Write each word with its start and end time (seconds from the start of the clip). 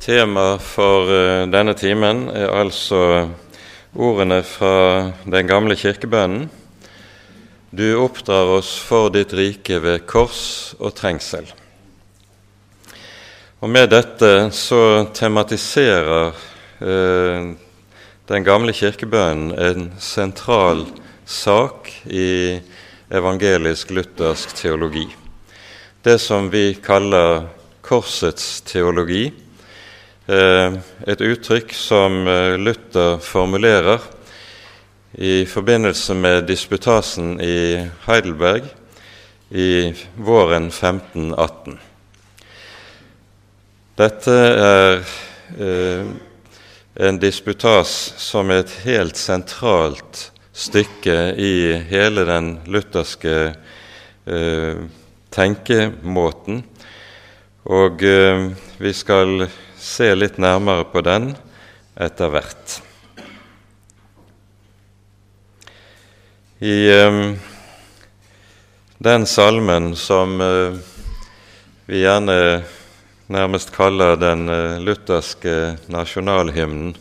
Tema 0.00 0.54
for 0.58 1.10
eh, 1.12 1.42
denne 1.52 1.74
timen 1.76 2.22
er 2.32 2.48
altså 2.56 3.28
ordene 3.92 4.38
fra 4.48 5.10
den 5.28 5.44
gamle 5.44 5.74
kirkebønnen. 5.76 6.46
Du 7.68 7.84
oppdrar 8.00 8.48
oss 8.54 8.70
for 8.80 9.12
ditt 9.12 9.34
rike 9.36 9.76
ved 9.84 10.06
kors 10.08 10.72
og 10.78 10.94
trengsel. 10.96 11.44
Og 13.60 13.68
Med 13.68 13.90
dette 13.92 14.48
så 14.56 15.04
tematiserer 15.12 16.32
eh, 16.80 17.52
den 18.32 18.48
gamle 18.48 18.72
kirkebønnen 18.72 19.52
en 19.52 19.92
sentral 20.00 20.86
sak 21.28 21.92
i 22.08 22.56
evangelisk-luthersk 23.12 24.56
teologi. 24.64 25.04
Det 26.00 26.16
som 26.16 26.48
vi 26.48 26.72
kaller 26.80 27.50
korsets 27.84 28.62
teologi 28.64 29.26
et 30.30 31.20
uttrykk 31.20 31.72
som 31.74 32.26
eh, 32.28 32.56
Luther 32.60 33.18
formulerer 33.24 34.00
i 35.12 35.46
forbindelse 35.46 36.14
med 36.14 36.44
disputasen 36.46 37.40
i 37.40 37.88
Heidelberg 38.06 38.68
i 39.50 39.94
våren 40.16 40.68
1518. 40.70 41.78
Dette 43.98 44.36
er 44.64 45.00
eh, 45.58 46.12
en 46.94 47.18
disputas 47.20 47.90
som 48.22 48.52
er 48.52 48.62
et 48.62 48.76
helt 48.84 49.18
sentralt 49.18 50.28
stykke 50.52 51.16
i 51.40 51.54
hele 51.90 52.24
den 52.28 52.52
lutherske 52.70 53.34
eh, 54.26 54.84
tenkemåten. 55.34 56.62
Og 57.70 58.06
eh, 58.06 58.46
vi 58.78 58.94
skal 58.96 59.48
se 59.80 60.12
litt 60.14 60.36
nærmere 60.38 60.84
på 60.92 61.00
den 61.04 61.32
etter 62.00 62.30
hvert. 62.32 62.76
I 66.60 66.76
um, 67.08 67.38
den 69.00 69.24
salmen 69.24 69.94
som 69.96 70.36
uh, 70.44 70.76
vi 71.88 72.02
gjerne 72.02 72.36
nærmest 73.32 73.72
kaller 73.72 74.20
den 74.20 74.44
uh, 74.52 74.76
lutherske 74.84 75.78
nasjonalhymnen, 75.88 76.96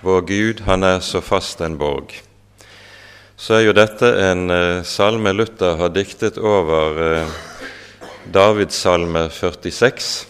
'Vår 0.00 0.20
Gud, 0.28 0.60
han 0.64 0.84
er 0.84 1.00
så 1.04 1.20
fast 1.20 1.60
en 1.60 1.76
borg', 1.80 2.14
så 3.36 3.58
er 3.58 3.66
jo 3.66 3.76
dette 3.76 4.08
en 4.30 4.48
uh, 4.52 4.84
salme 4.84 5.32
Luther 5.32 5.76
har 5.76 5.92
diktet 5.92 6.36
over 6.40 7.28
Davids 8.32 8.76
salme 8.80 9.28
46 9.32 10.29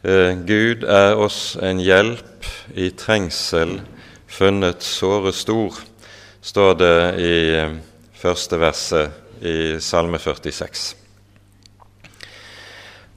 Gud 0.00 0.84
er 0.88 1.18
oss 1.20 1.58
en 1.60 1.80
hjelp 1.84 2.46
i 2.72 2.86
trengsel 2.96 3.74
funnet 4.30 4.80
såre 4.82 5.32
stor, 5.36 5.74
står 6.40 6.76
det 6.80 7.00
i 7.20 7.34
eh, 7.52 7.74
første 8.16 8.56
verset 8.60 9.44
i 9.44 9.76
Salme 9.82 10.16
46. 10.16 10.84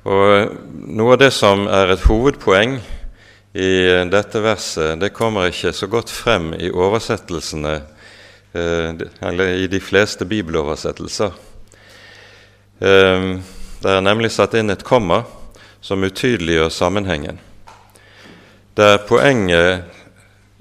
Og 0.03 0.57
Noe 0.93 1.15
av 1.15 1.21
det 1.21 1.29
som 1.31 1.63
er 1.71 1.93
et 1.93 2.03
hovedpoeng 2.03 2.75
i 2.75 3.71
eh, 3.87 4.03
dette 4.11 4.41
verset, 4.43 4.97
det 4.99 5.13
kommer 5.15 5.47
ikke 5.53 5.71
så 5.71 5.87
godt 5.87 6.11
frem 6.11 6.51
i 6.57 6.67
oversettelsene, 6.67 7.77
eller 8.53 9.55
i 9.63 9.65
de 9.65 9.79
fleste 9.81 10.27
bibeloversettelser. 10.29 11.31
Det 12.77 13.89
er 13.89 14.03
nemlig 14.05 14.29
satt 14.29 14.53
inn 14.59 14.69
et 14.69 14.85
komma 14.85 15.23
som 15.83 16.03
utydeliggjør 16.03 16.71
sammenhengen, 16.71 17.39
der 18.77 19.01
poenget 19.07 19.83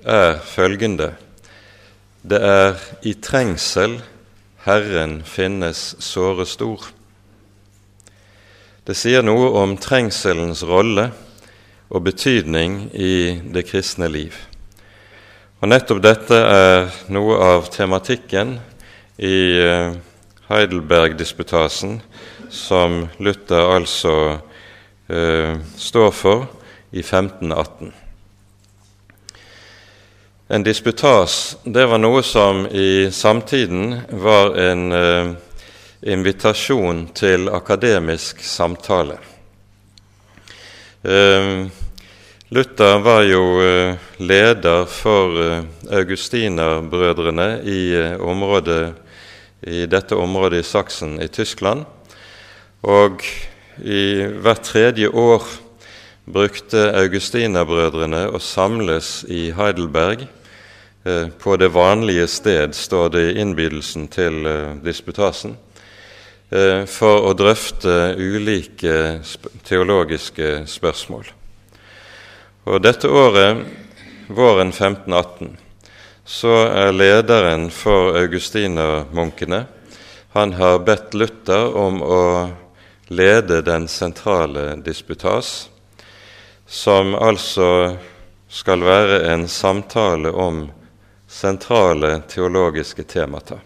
er 0.02 0.38
følgende 0.44 1.14
Det 2.22 2.38
er 2.38 2.76
i 3.02 3.14
trengsel 3.14 3.96
Herren 4.62 5.22
finnes 5.26 5.96
såre 5.98 6.44
stor. 6.46 6.84
Det 8.86 8.94
sier 8.94 9.24
noe 9.26 9.48
om 9.58 9.74
trengselens 9.78 10.62
rolle 10.62 11.08
og 11.90 12.04
betydning 12.06 12.76
i 12.94 13.40
det 13.54 13.64
kristne 13.66 14.06
liv. 14.10 14.36
Og 15.62 15.70
Nettopp 15.70 16.02
dette 16.02 16.38
er 16.38 16.88
noe 17.14 17.40
av 17.42 17.68
tematikken 17.74 18.56
i 19.18 19.36
eh, 19.62 19.98
Heidelberg-disputasen, 20.46 22.00
som 22.50 23.04
Luther 23.18 23.66
altså 23.76 24.16
eh, 25.12 25.58
står 25.76 26.10
for 26.10 26.46
i 26.90 27.00
1518. 27.00 27.92
En 30.48 30.62
disputas 30.62 31.56
det 31.64 31.86
var 31.86 32.00
noe 32.00 32.22
som 32.22 32.66
i 32.66 33.08
samtiden 33.12 34.00
var 34.20 34.56
en 34.60 34.92
eh, 34.92 35.30
invitasjon 36.02 37.06
til 37.16 37.48
akademisk 37.48 38.42
samtale. 38.44 39.16
Eh, 41.02 41.64
Luther 42.52 42.98
var 42.98 43.22
jo 43.24 43.62
eh, 43.64 43.94
leder 44.20 44.84
for 44.84 45.38
eh, 45.40 45.62
augustinerbrødrene 45.88 47.46
i, 47.64 47.94
eh, 47.96 48.92
i 49.62 49.86
dette 49.86 50.18
området 50.20 50.60
i 50.60 50.68
Saksen 50.68 51.16
i 51.22 51.30
Tyskland. 51.32 51.86
Og 52.82 53.24
i 53.80 54.26
hvert 54.42 54.62
tredje 54.66 55.08
år 55.08 55.46
brukte 56.28 56.90
augustinerbrødrene 57.00 58.26
å 58.30 58.40
samles 58.42 59.22
i 59.32 59.50
Heidelberg. 59.56 60.26
Eh, 61.04 61.28
på 61.38 61.56
det 61.58 61.72
vanlige 61.74 62.28
sted, 62.30 62.74
står 62.74 63.08
det 63.10 63.22
i 63.30 63.38
innbydelsen 63.42 64.06
til 64.12 64.46
eh, 64.46 64.76
disputasen, 64.84 65.56
eh, 66.50 66.84
for 66.86 67.26
å 67.26 67.32
drøfte 67.34 68.14
ulike 68.18 69.18
teologiske 69.66 70.62
spørsmål. 70.70 71.26
Og 72.70 72.78
dette 72.84 73.10
året, 73.10 73.64
våren 74.30 74.70
1518, 74.70 75.56
så 76.22 76.54
er 76.70 76.94
lederen 76.94 77.70
for 77.74 78.14
augustinermunkene 78.20 79.64
Han 80.32 80.52
har 80.56 80.78
bedt 80.80 81.12
Luther 81.12 81.74
om 81.76 81.98
å 82.00 82.20
lede 83.12 83.60
den 83.62 83.88
sentrale 83.88 84.76
disputas, 84.84 85.70
som 86.66 87.14
altså 87.14 87.96
skal 88.48 88.84
være 88.84 89.20
en 89.32 89.48
samtale 89.48 90.32
om 90.32 90.64
sentrale 91.28 92.22
teologiske 92.28 93.02
temata. 93.02 93.58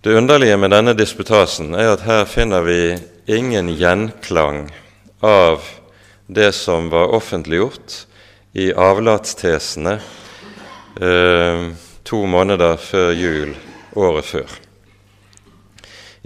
Det 0.00 0.14
underlige 0.14 0.56
med 0.56 0.70
denne 0.70 0.94
disputasen 0.96 1.74
er 1.74 1.92
at 1.92 2.04
her 2.06 2.24
finner 2.24 2.62
vi 2.64 2.80
ingen 3.26 3.68
gjenklang 3.76 4.68
av 5.20 5.64
det 6.26 6.52
som 6.56 6.88
var 6.92 7.12
offentliggjort 7.16 8.04
i 8.52 8.70
avlatstesene 8.72 9.98
eh, 11.00 11.66
to 12.04 12.22
måneder 12.26 12.76
før 12.80 13.12
jul 13.12 13.52
året 13.96 14.24
før. 14.24 14.67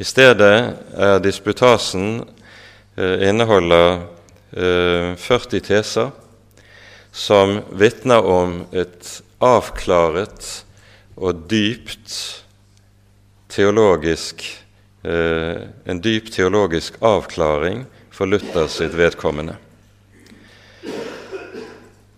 I 0.02 0.04
stedet 0.04 0.54
er 0.98 1.20
disputasen 1.22 2.24
eh, 2.98 3.28
inneholder 3.28 4.00
eh, 4.50 5.12
40 5.14 5.60
teser 5.62 6.08
som 7.14 7.60
vitner 7.78 8.26
om 8.26 8.56
et 8.74 9.10
avklaret 9.38 10.48
og 11.14 11.44
dypt 11.52 12.16
teologisk 13.52 14.42
eh, 15.06 15.68
en 15.86 16.00
dyp 16.02 16.32
teologisk 16.34 16.96
avklaring 16.98 17.84
for 18.10 18.26
Luther 18.26 18.66
sitt 18.72 18.96
vedkommende. 18.98 19.54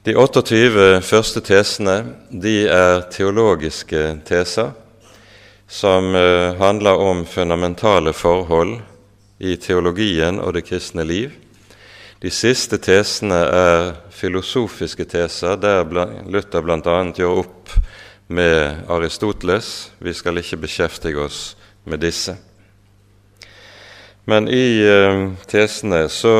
De 0.09 0.17
28 0.17 1.03
første 1.05 1.45
tesene 1.45 1.99
de 2.31 2.63
er 2.65 3.05
teologiske 3.13 4.07
teser 4.25 4.73
som 5.69 6.15
eh, 6.15 6.55
handler 6.55 6.97
om 6.97 7.27
fundamentale 7.27 8.13
forhold 8.13 8.81
i 9.39 9.57
teologien 9.57 10.39
og 10.41 10.55
det 10.55 10.67
kristne 10.69 11.05
liv. 11.05 11.33
De 12.21 12.31
siste 12.33 12.79
tesene 12.81 13.37
er 13.37 13.93
filosofiske 14.15 15.05
teser, 15.05 15.57
der 15.61 15.85
Luther 16.31 16.65
bl.a. 16.65 16.97
gjør 17.17 17.43
opp 17.43 17.75
med 18.33 18.89
Aristoteles. 18.89 19.91
Vi 19.99 20.15
skal 20.15 20.41
ikke 20.41 20.63
beskjeftige 20.65 21.21
oss 21.27 21.57
med 21.85 22.01
disse. 22.05 22.37
Men 24.25 24.49
i 24.49 24.81
eh, 24.81 25.27
tesene 25.51 26.07
så 26.09 26.35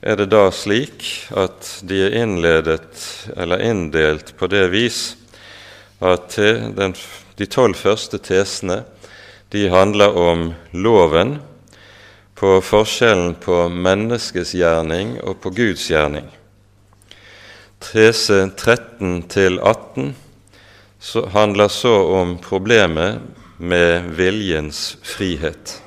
er 0.00 0.16
det 0.20 0.28
da 0.30 0.46
slik 0.54 1.04
at 1.36 1.80
de 1.84 2.04
er 2.06 2.20
innledet 2.22 3.02
eller 3.36 3.64
inndelt 3.66 4.36
på 4.38 4.46
det 4.46 4.68
vis 4.70 5.16
at 5.98 6.36
den 6.38 6.94
de 7.38 7.46
tolv 7.46 7.78
første 7.78 8.18
tesene 8.18 8.82
de 9.54 9.68
handler 9.72 10.16
om 10.18 10.50
loven, 10.72 11.38
på 12.38 12.60
forskjellen 12.62 13.34
på 13.42 13.64
menneskets 13.72 14.52
gjerning 14.54 15.16
og 15.26 15.40
på 15.42 15.50
Guds 15.56 15.88
gjerning. 15.90 16.28
Tese 17.82 18.44
13-18 18.54 20.12
handler 21.34 21.68
så 21.68 21.94
om 22.20 22.36
problemet 22.42 23.18
med 23.58 24.06
viljens 24.14 24.96
frihet. 25.02 25.82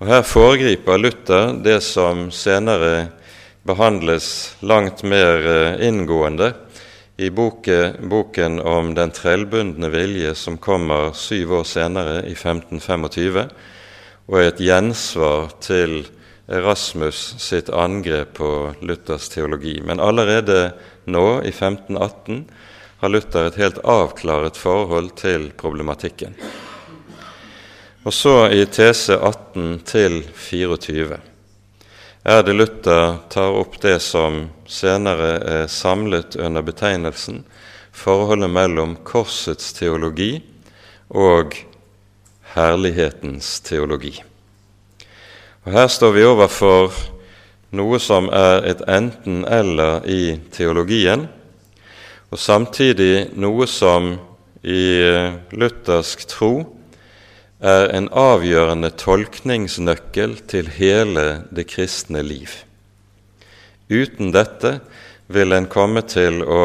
Og 0.00 0.08
Her 0.10 0.22
foregriper 0.26 1.00
Luther 1.00 1.52
det 1.64 1.80
som 1.86 2.28
senere 2.34 3.06
behandles 3.64 4.56
langt 4.60 5.04
mer 5.06 5.46
eh, 5.46 5.86
inngående 5.88 6.52
i 7.16 7.30
boke, 7.30 7.92
boken 8.00 8.60
om 8.60 8.94
den 8.94 9.12
trellbundne 9.12 9.90
vilje 9.92 10.34
som 10.34 10.56
kommer 10.58 11.12
syv 11.16 11.52
år 11.60 11.68
senere, 11.68 12.22
i 12.26 12.34
1525, 12.34 13.46
og 14.28 14.38
er 14.38 14.48
et 14.48 14.62
gjensvar 14.62 15.52
til 15.60 16.02
Erasmus 16.52 17.20
sitt 17.40 17.70
angrep 17.70 18.34
på 18.38 18.50
Luthers 18.82 19.28
teologi. 19.32 19.78
Men 19.84 20.00
allerede 20.00 20.72
nå, 21.04 21.26
i 21.42 21.52
1518, 21.52 22.44
har 23.02 23.10
Luther 23.10 23.48
et 23.48 23.58
helt 23.58 23.80
avklaret 23.82 24.58
forhold 24.58 25.10
til 25.18 25.50
problematikken. 25.58 26.36
Og 28.02 28.14
så 28.14 28.48
i 28.50 28.64
tese 28.66 29.18
18 29.18 29.82
til 29.86 30.22
24 30.34 31.18
er 32.24 32.42
det 32.46 32.54
Luther 32.54 33.16
tar 33.28 33.56
opp 33.58 33.80
det 33.82 33.98
som 34.02 34.44
senere 34.70 35.32
er 35.42 35.66
samlet 35.66 36.36
under 36.38 36.62
betegnelsen 36.62 37.42
forholdet 37.92 38.50
mellom 38.50 38.94
korsets 39.04 39.72
teologi 39.74 40.36
og 41.10 41.56
herlighetens 42.54 43.60
teologi. 43.66 44.14
Og 45.64 45.72
Her 45.72 45.88
står 45.90 46.14
vi 46.16 46.24
overfor 46.26 46.94
noe 47.74 47.98
som 48.02 48.28
er 48.32 48.66
et 48.70 48.82
enten-eller 48.86 50.06
i 50.06 50.36
teologien, 50.52 51.26
og 52.32 52.38
samtidig 52.38 53.32
noe 53.34 53.66
som 53.68 54.14
i 54.62 54.84
luthersk 55.52 56.24
tro 56.30 56.52
er 57.62 57.92
en 57.94 58.08
avgjørende 58.10 58.90
tolkningsnøkkel 58.98 60.34
til 60.50 60.70
hele 60.74 61.44
det 61.54 61.68
kristne 61.70 62.24
liv. 62.26 62.50
Uten 63.86 64.32
dette 64.34 64.80
vil 65.30 65.54
en 65.54 65.68
komme 65.70 66.02
til 66.02 66.42
å 66.42 66.64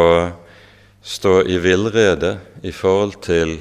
stå 1.05 1.43
i 1.45 1.59
villrede 1.61 2.37
i 2.65 2.73
forhold 2.73 3.19
til 3.27 3.59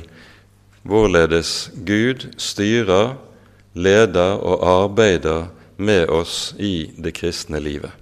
hvorledes 0.87 1.71
Gud 1.85 2.25
styrer, 2.41 3.15
leder 3.77 4.41
og 4.41 4.65
arbeider 4.65 5.51
med 5.77 6.09
oss 6.09 6.55
i 6.59 6.89
det 6.97 7.13
kristne 7.19 7.61
livet. 7.61 7.93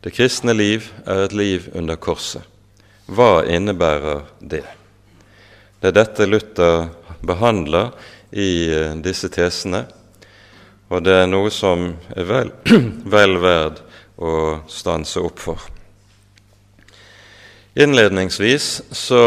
Det 0.00 0.14
kristne 0.16 0.54
liv 0.56 0.86
er 1.04 1.26
et 1.26 1.34
liv 1.36 1.68
under 1.76 1.98
korset. 2.00 2.40
Hva 3.08 3.42
innebærer 3.44 4.24
det? 4.40 4.64
Det 5.80 5.90
er 5.90 5.96
dette 5.96 6.26
Luther 6.26 6.88
behandler 7.20 7.90
i 8.30 8.74
eh, 8.74 8.94
disse 9.02 9.30
tesene, 9.32 9.84
og 10.88 11.04
det 11.04 11.14
er 11.22 11.28
noe 11.28 11.50
som 11.52 11.90
er 12.16 12.28
vel, 12.28 12.52
vel 13.16 13.36
verd 13.42 13.82
å 14.18 14.32
stanse 14.70 15.20
opp 15.22 15.42
for. 15.42 15.66
Innledningsvis 17.78 18.82
så 18.90 19.22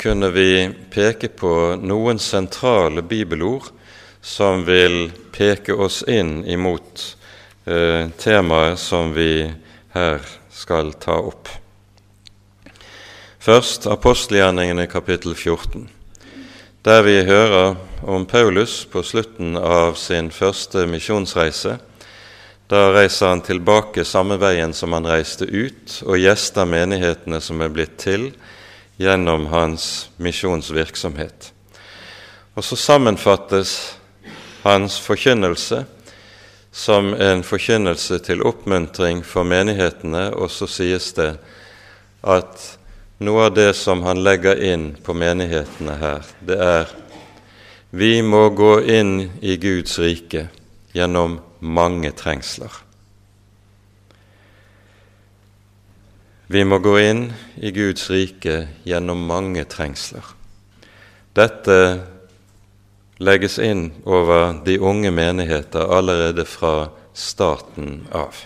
kunne 0.00 0.32
vi 0.34 0.66
peke 0.90 1.28
på 1.28 1.76
noen 1.78 2.18
sentrale 2.18 3.04
bibelord 3.06 3.68
som 4.22 4.64
vil 4.66 5.12
peke 5.34 5.74
oss 5.74 6.00
inn 6.10 6.40
imot 6.50 7.04
eh, 7.66 8.10
temaet 8.18 8.80
som 8.82 9.14
vi 9.14 9.46
her 9.94 10.18
skal 10.50 10.94
ta 10.98 11.20
opp. 11.20 11.50
Først 13.42 13.86
apostelgjerningene 13.90 14.86
kapittel 14.90 15.34
14 15.34 16.01
der 16.82 17.02
vi 17.02 17.22
hører 17.22 17.76
om 18.02 18.24
Paulus 18.26 18.84
på 18.90 19.04
slutten 19.06 19.54
av 19.56 19.94
sin 19.94 20.32
første 20.34 20.82
misjonsreise. 20.90 21.76
Da 22.66 22.80
reiser 22.90 23.30
han 23.30 23.42
tilbake 23.46 24.02
samme 24.04 24.34
veien 24.42 24.74
som 24.74 24.96
han 24.96 25.06
reiste 25.06 25.46
ut, 25.46 26.00
og 26.02 26.18
gjester 26.18 26.66
menighetene 26.66 27.38
som 27.38 27.62
er 27.62 27.70
blitt 27.70 27.94
til 28.02 28.32
gjennom 28.98 29.46
hans 29.52 30.08
misjonsvirksomhet. 30.18 31.52
Og 32.58 32.66
så 32.66 32.76
sammenfattes 32.76 33.76
hans 34.66 34.98
forkynnelse 35.06 35.84
som 36.72 37.14
en 37.14 37.46
forkynnelse 37.46 38.18
til 38.26 38.42
oppmuntring 38.42 39.22
for 39.22 39.46
menighetene, 39.46 40.32
og 40.34 40.50
så 40.50 40.66
sies 40.66 41.12
det 41.14 41.36
at 42.26 42.72
noe 43.22 43.46
av 43.48 43.54
det 43.54 43.70
som 43.78 44.02
han 44.06 44.22
legger 44.24 44.58
inn 44.62 44.92
på 45.02 45.14
menighetene 45.14 45.96
her, 46.00 46.28
det 46.44 46.58
er 46.58 46.92
vi 47.92 48.22
må 48.24 48.46
gå 48.56 48.78
inn 48.88 49.18
i 49.44 49.58
Guds 49.60 49.98
rike 50.00 50.46
gjennom 50.96 51.34
mange 51.60 52.08
trengsler. 52.16 52.72
Vi 56.52 56.64
må 56.64 56.78
gå 56.84 56.94
inn 57.00 57.20
i 57.60 57.68
Guds 57.76 58.08
rike 58.08 58.56
gjennom 58.88 59.26
mange 59.28 59.66
trengsler. 59.68 60.24
Dette 61.36 61.76
legges 63.20 63.58
inn 63.60 63.90
over 64.08 64.56
de 64.64 64.78
unge 64.80 65.12
menigheter 65.12 65.92
allerede 65.96 66.48
fra 66.48 66.88
starten 67.12 68.06
av. 68.08 68.36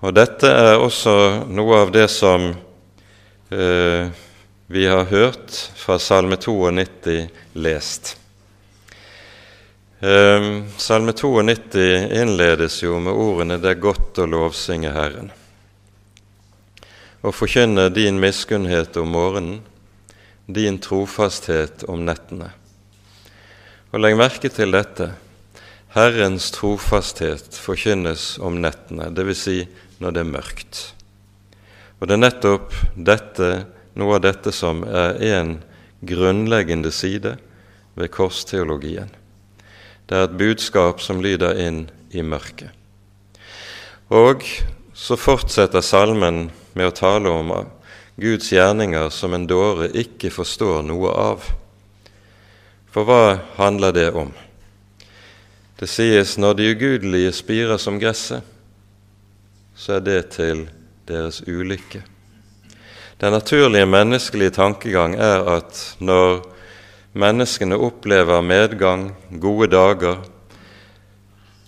Og 0.00 0.14
Dette 0.14 0.46
er 0.46 0.78
også 0.78 1.14
noe 1.50 1.84
av 1.84 1.90
det 1.94 2.06
som 2.10 2.52
vi 3.50 4.86
har 4.86 5.04
hørt 5.10 5.50
fra 5.74 5.98
Salme 5.98 6.36
92 6.38 7.28
lest. 7.58 8.16
Eh, 10.02 10.62
salme 10.76 11.12
92 11.12 12.12
innledes 12.22 12.82
jo 12.82 12.98
med 12.98 13.12
ordene 13.12 13.58
'Det 13.58 13.70
er 13.70 13.82
godt 13.82 14.18
å 14.18 14.24
lovsynge 14.26 14.92
Herren', 14.94 15.32
og 17.20 17.34
forkynne 17.34 17.90
din 17.92 18.20
miskunnhet 18.20 18.96
om 18.96 19.12
morgenen, 19.12 19.60
din 20.46 20.78
trofasthet 20.78 21.84
om 21.84 22.06
nettene. 22.06 22.48
Og 23.92 24.00
legg 24.00 24.16
merke 24.16 24.48
til 24.48 24.72
dette. 24.72 25.12
Herrens 25.92 26.50
trofasthet 26.50 27.52
forkynnes 27.52 28.38
om 28.38 28.56
nettene, 28.62 29.10
dvs. 29.12 29.36
Si 29.36 29.68
når 30.00 30.10
det 30.10 30.20
er 30.20 30.32
mørkt. 30.32 30.94
Og 32.00 32.08
det 32.08 32.16
er 32.16 32.22
nettopp 32.24 32.74
dette, 32.96 33.50
noe 34.00 34.16
av 34.16 34.24
dette 34.24 34.52
som 34.56 34.82
er 34.88 35.20
en 35.36 35.58
grunnleggende 36.00 36.92
side 36.94 37.34
ved 37.94 38.12
korsteologien. 38.14 39.10
Det 40.08 40.16
er 40.16 40.26
et 40.26 40.38
budskap 40.40 41.02
som 41.04 41.20
lyder 41.22 41.60
inn 41.60 41.84
i 42.16 42.24
mørket. 42.24 42.72
Og 44.10 44.42
så 44.96 45.16
fortsetter 45.20 45.84
salmen 45.84 46.48
med 46.74 46.88
å 46.88 46.96
tale 46.96 47.30
om 47.30 47.52
Guds 48.20 48.50
gjerninger 48.52 49.12
som 49.14 49.36
en 49.36 49.46
dåre 49.46 49.90
ikke 49.96 50.32
forstår 50.34 50.82
noe 50.88 51.12
av. 51.12 51.44
For 52.90 53.06
hva 53.06 53.38
handler 53.60 53.94
det 53.94 54.08
om? 54.18 54.32
Det 55.78 55.88
sies 55.88 56.34
når 56.40 56.58
de 56.58 56.72
ugudelige 56.74 57.30
spirer 57.38 57.78
som 57.80 58.00
gresset, 58.00 58.42
så 59.76 59.96
er 59.96 60.04
det 60.04 60.20
til 60.34 60.66
deres 61.10 61.42
ulykke. 61.46 62.02
Den 63.20 63.34
naturlige 63.36 63.86
menneskelige 63.86 64.54
tankegang 64.56 65.14
er 65.20 65.44
at 65.58 65.96
når 66.00 66.40
menneskene 67.12 67.76
opplever 67.76 68.40
medgang, 68.40 69.10
gode 69.40 69.66
dager, 69.68 70.22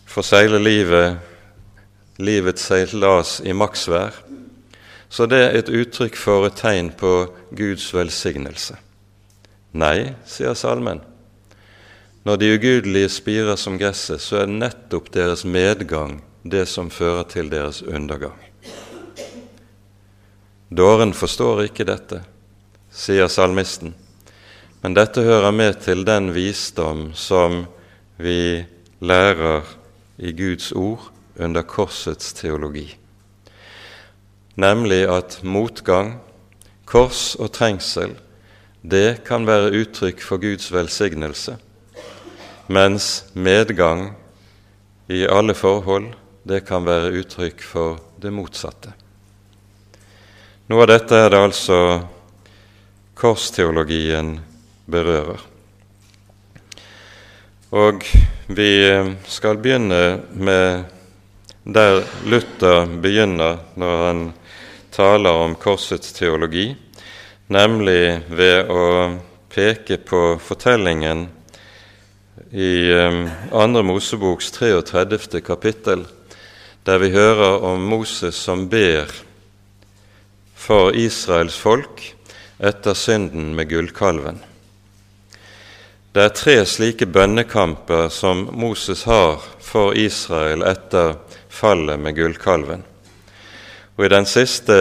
får 0.06 0.22
seile 0.22 0.60
livet, 0.62 1.18
livets 2.16 2.64
seilas 2.68 3.40
i 3.44 3.52
maksvær, 3.52 4.16
så 5.12 5.26
det 5.28 5.40
er 5.44 5.58
et 5.58 5.68
uttrykk 5.68 6.16
for 6.16 6.46
et 6.46 6.56
tegn 6.56 6.88
på 6.96 7.12
Guds 7.52 7.90
velsignelse. 7.92 8.78
Nei, 9.76 10.14
sier 10.28 10.56
salmen. 10.56 11.02
Når 12.24 12.38
de 12.38 12.52
ugudelige 12.54 13.10
spirer 13.12 13.58
som 13.60 13.76
gresset, 13.80 14.22
så 14.22 14.44
er 14.44 14.52
nettopp 14.52 15.10
deres 15.12 15.44
medgang 15.44 16.20
det 16.44 16.64
som 16.70 16.90
fører 16.90 17.26
til 17.28 17.50
deres 17.50 17.82
undergang. 17.82 18.51
Dåren 20.72 21.10
forstår 21.12 21.66
ikke 21.66 21.84
dette, 21.84 22.22
sier 22.88 23.28
salmisten, 23.28 23.90
men 24.80 24.94
dette 24.96 25.20
hører 25.20 25.52
med 25.52 25.82
til 25.84 26.00
den 26.08 26.30
visdom 26.32 27.10
som 27.18 27.66
vi 28.16 28.62
lærer 29.04 29.68
i 30.16 30.32
Guds 30.32 30.70
ord 30.72 31.10
under 31.36 31.66
korsets 31.68 32.32
teologi, 32.38 32.86
nemlig 34.56 35.02
at 35.12 35.42
motgang, 35.44 36.14
kors 36.88 37.34
og 37.36 37.52
trengsel, 37.52 38.16
det 38.80 39.26
kan 39.28 39.44
være 39.44 39.74
uttrykk 39.82 40.24
for 40.24 40.40
Guds 40.40 40.72
velsignelse, 40.72 41.58
mens 42.72 43.26
medgang 43.34 44.14
i 45.12 45.26
alle 45.28 45.52
forhold, 45.52 46.14
det 46.48 46.64
kan 46.64 46.88
være 46.88 47.12
uttrykk 47.20 47.60
for 47.60 48.00
det 48.16 48.32
motsatte. 48.32 49.01
Noe 50.72 50.86
av 50.86 50.88
dette 50.88 51.18
er 51.20 51.26
det 51.28 51.36
altså 51.36 51.78
korsteologien 53.20 54.38
berører. 54.88 55.40
Og 57.76 58.06
vi 58.48 58.68
skal 59.28 59.58
begynne 59.60 59.98
med 60.32 60.86
der 61.76 61.98
Luther 62.24 62.88
begynner 63.04 63.58
når 63.76 64.00
han 64.06 64.22
taler 64.96 65.42
om 65.42 65.58
korsets 65.60 66.14
teologi, 66.16 66.70
nemlig 67.52 68.22
ved 68.32 68.72
å 68.72 68.84
peke 69.52 69.98
på 70.00 70.22
fortellingen 70.40 71.26
i 72.48 72.72
um, 72.96 73.26
Andre 73.52 73.84
Moseboks 73.90 74.48
33. 74.56 75.42
kapittel, 75.44 76.06
der 76.88 77.04
vi 77.04 77.12
hører 77.12 77.60
om 77.74 77.84
Moses 77.92 78.40
som 78.40 78.64
ber 78.72 79.12
for 80.62 80.94
Israels 80.94 81.56
folk 81.58 82.14
etter 82.62 82.94
synden 82.94 83.54
med 83.56 83.68
gullkalven. 83.68 84.38
Det 86.12 86.22
er 86.22 86.34
tre 86.36 86.54
slike 86.68 87.08
bønnekamper 87.10 88.06
som 88.12 88.44
Moses 88.54 89.02
har 89.08 89.42
for 89.58 89.96
Israel 89.98 90.62
etter 90.62 91.16
fallet 91.50 91.98
med 91.98 92.14
gullkalven. 92.14 92.84
Og 93.96 94.04
I 94.06 94.10
den 94.12 94.28
siste 94.28 94.76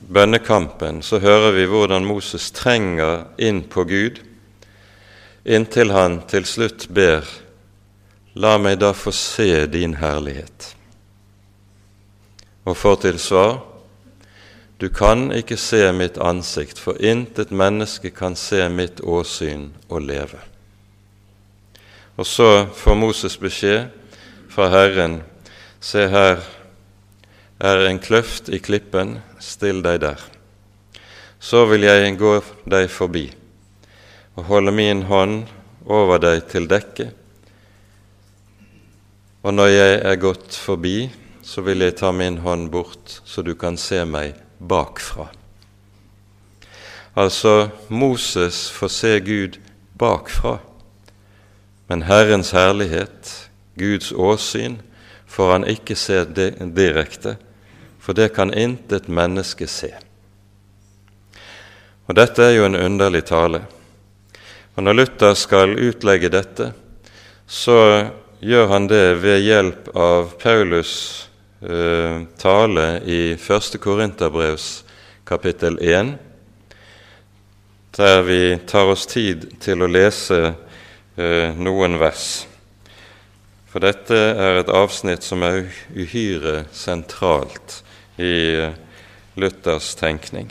bønnekampen 0.00 1.02
så 1.04 1.20
hører 1.20 1.52
vi 1.58 1.66
hvordan 1.68 2.06
Moses 2.08 2.48
trenger 2.56 3.26
inn 3.36 3.64
på 3.68 3.84
Gud, 3.90 4.22
inntil 5.44 5.92
han 5.92 6.22
til 6.30 6.46
slutt 6.48 6.86
ber 6.88 7.26
La 8.32 8.54
meg 8.56 8.78
da 8.80 8.94
få 8.96 9.12
se 9.12 9.66
din 9.68 9.98
herlighet. 10.00 10.70
Og 12.64 12.78
får 12.78 13.02
til 13.02 13.20
svar 13.20 13.58
Du 14.82 14.88
kan 14.90 15.28
ikke 15.30 15.54
se 15.54 15.92
mitt 15.94 16.16
ansikt, 16.18 16.80
for 16.82 16.98
intet 16.98 17.52
menneske 17.54 18.10
kan 18.10 18.34
se 18.34 18.64
mitt 18.66 18.98
åsyn 18.98 19.68
og 19.86 20.02
leve. 20.02 20.40
Og 22.18 22.26
så 22.26 22.66
får 22.66 22.98
Moses 22.98 23.38
beskjed 23.38 23.92
fra 24.50 24.66
Herren 24.74 25.20
Se 25.82 26.08
her 26.10 26.42
er 27.62 27.86
en 27.86 28.02
kløft 28.02 28.50
i 28.50 28.58
klippen, 28.58 29.16
still 29.38 29.80
deg 29.86 30.02
der. 30.02 30.20
Så 31.38 31.62
vil 31.70 31.86
jeg 31.86 32.18
gå 32.18 32.36
deg 32.66 32.90
forbi 32.90 33.28
og 34.34 34.46
holde 34.50 34.74
min 34.74 35.06
hånd 35.06 35.42
over 35.86 36.22
deg 36.22 36.46
til 36.50 36.66
dekke. 36.70 37.12
Og 39.42 39.54
når 39.54 39.74
jeg 39.78 39.98
er 40.10 40.22
gått 40.22 40.54
forbi, 40.54 41.10
så 41.42 41.62
vil 41.66 41.86
jeg 41.86 42.00
ta 42.02 42.10
min 42.14 42.42
hånd 42.42 42.70
bort, 42.70 43.20
så 43.22 43.42
du 43.46 43.54
kan 43.54 43.78
se 43.78 44.02
meg 44.06 44.38
bakfra. 44.68 45.28
Altså, 47.16 47.68
Moses 47.88 48.70
får 48.70 48.88
se 48.88 49.20
Gud 49.20 49.58
bakfra, 49.98 50.58
men 51.86 52.02
Herrens 52.02 52.50
herlighet, 52.50 53.50
Guds 53.76 54.12
åsyn, 54.12 54.78
får 55.26 55.52
han 55.52 55.66
ikke 55.68 55.96
se 55.96 56.24
direkte, 56.76 57.36
for 58.00 58.16
det 58.16 58.32
kan 58.36 58.54
intet 58.54 59.08
menneske 59.08 59.68
se. 59.68 59.92
Og 62.08 62.16
Dette 62.16 62.44
er 62.44 62.56
jo 62.56 62.64
en 62.66 62.76
underlig 62.76 63.24
tale. 63.28 63.62
Og 64.76 64.82
Når 64.82 64.92
Luther 64.92 65.34
skal 65.34 65.76
utlegge 65.78 66.32
dette, 66.32 66.72
så 67.46 68.08
gjør 68.40 68.66
han 68.72 68.88
det 68.88 69.22
ved 69.22 69.44
hjelp 69.44 69.92
av 69.96 70.32
Paulus' 70.40 71.28
eh, 71.62 72.22
tale 72.38 73.00
i 73.04 73.32
1. 73.32 73.78
Korinterbrevs 73.80 74.84
kapittel 75.24 75.78
1, 75.80 76.14
der 77.96 78.22
vi 78.22 78.58
tar 78.66 78.90
oss 78.90 79.06
tid 79.06 79.46
til 79.60 79.84
å 79.84 79.90
lese 79.90 80.40
eh, 81.16 81.52
noen 81.56 81.98
vers. 82.00 82.46
For 83.72 83.80
dette 83.80 84.16
er 84.16 84.60
et 84.60 84.72
avsnitt 84.72 85.24
som 85.24 85.44
er 85.46 85.64
uhyre 85.94 86.66
sentralt 86.76 87.80
i 88.20 88.34
eh, 88.66 88.78
Luthers 89.36 89.94
tenkning. 89.96 90.50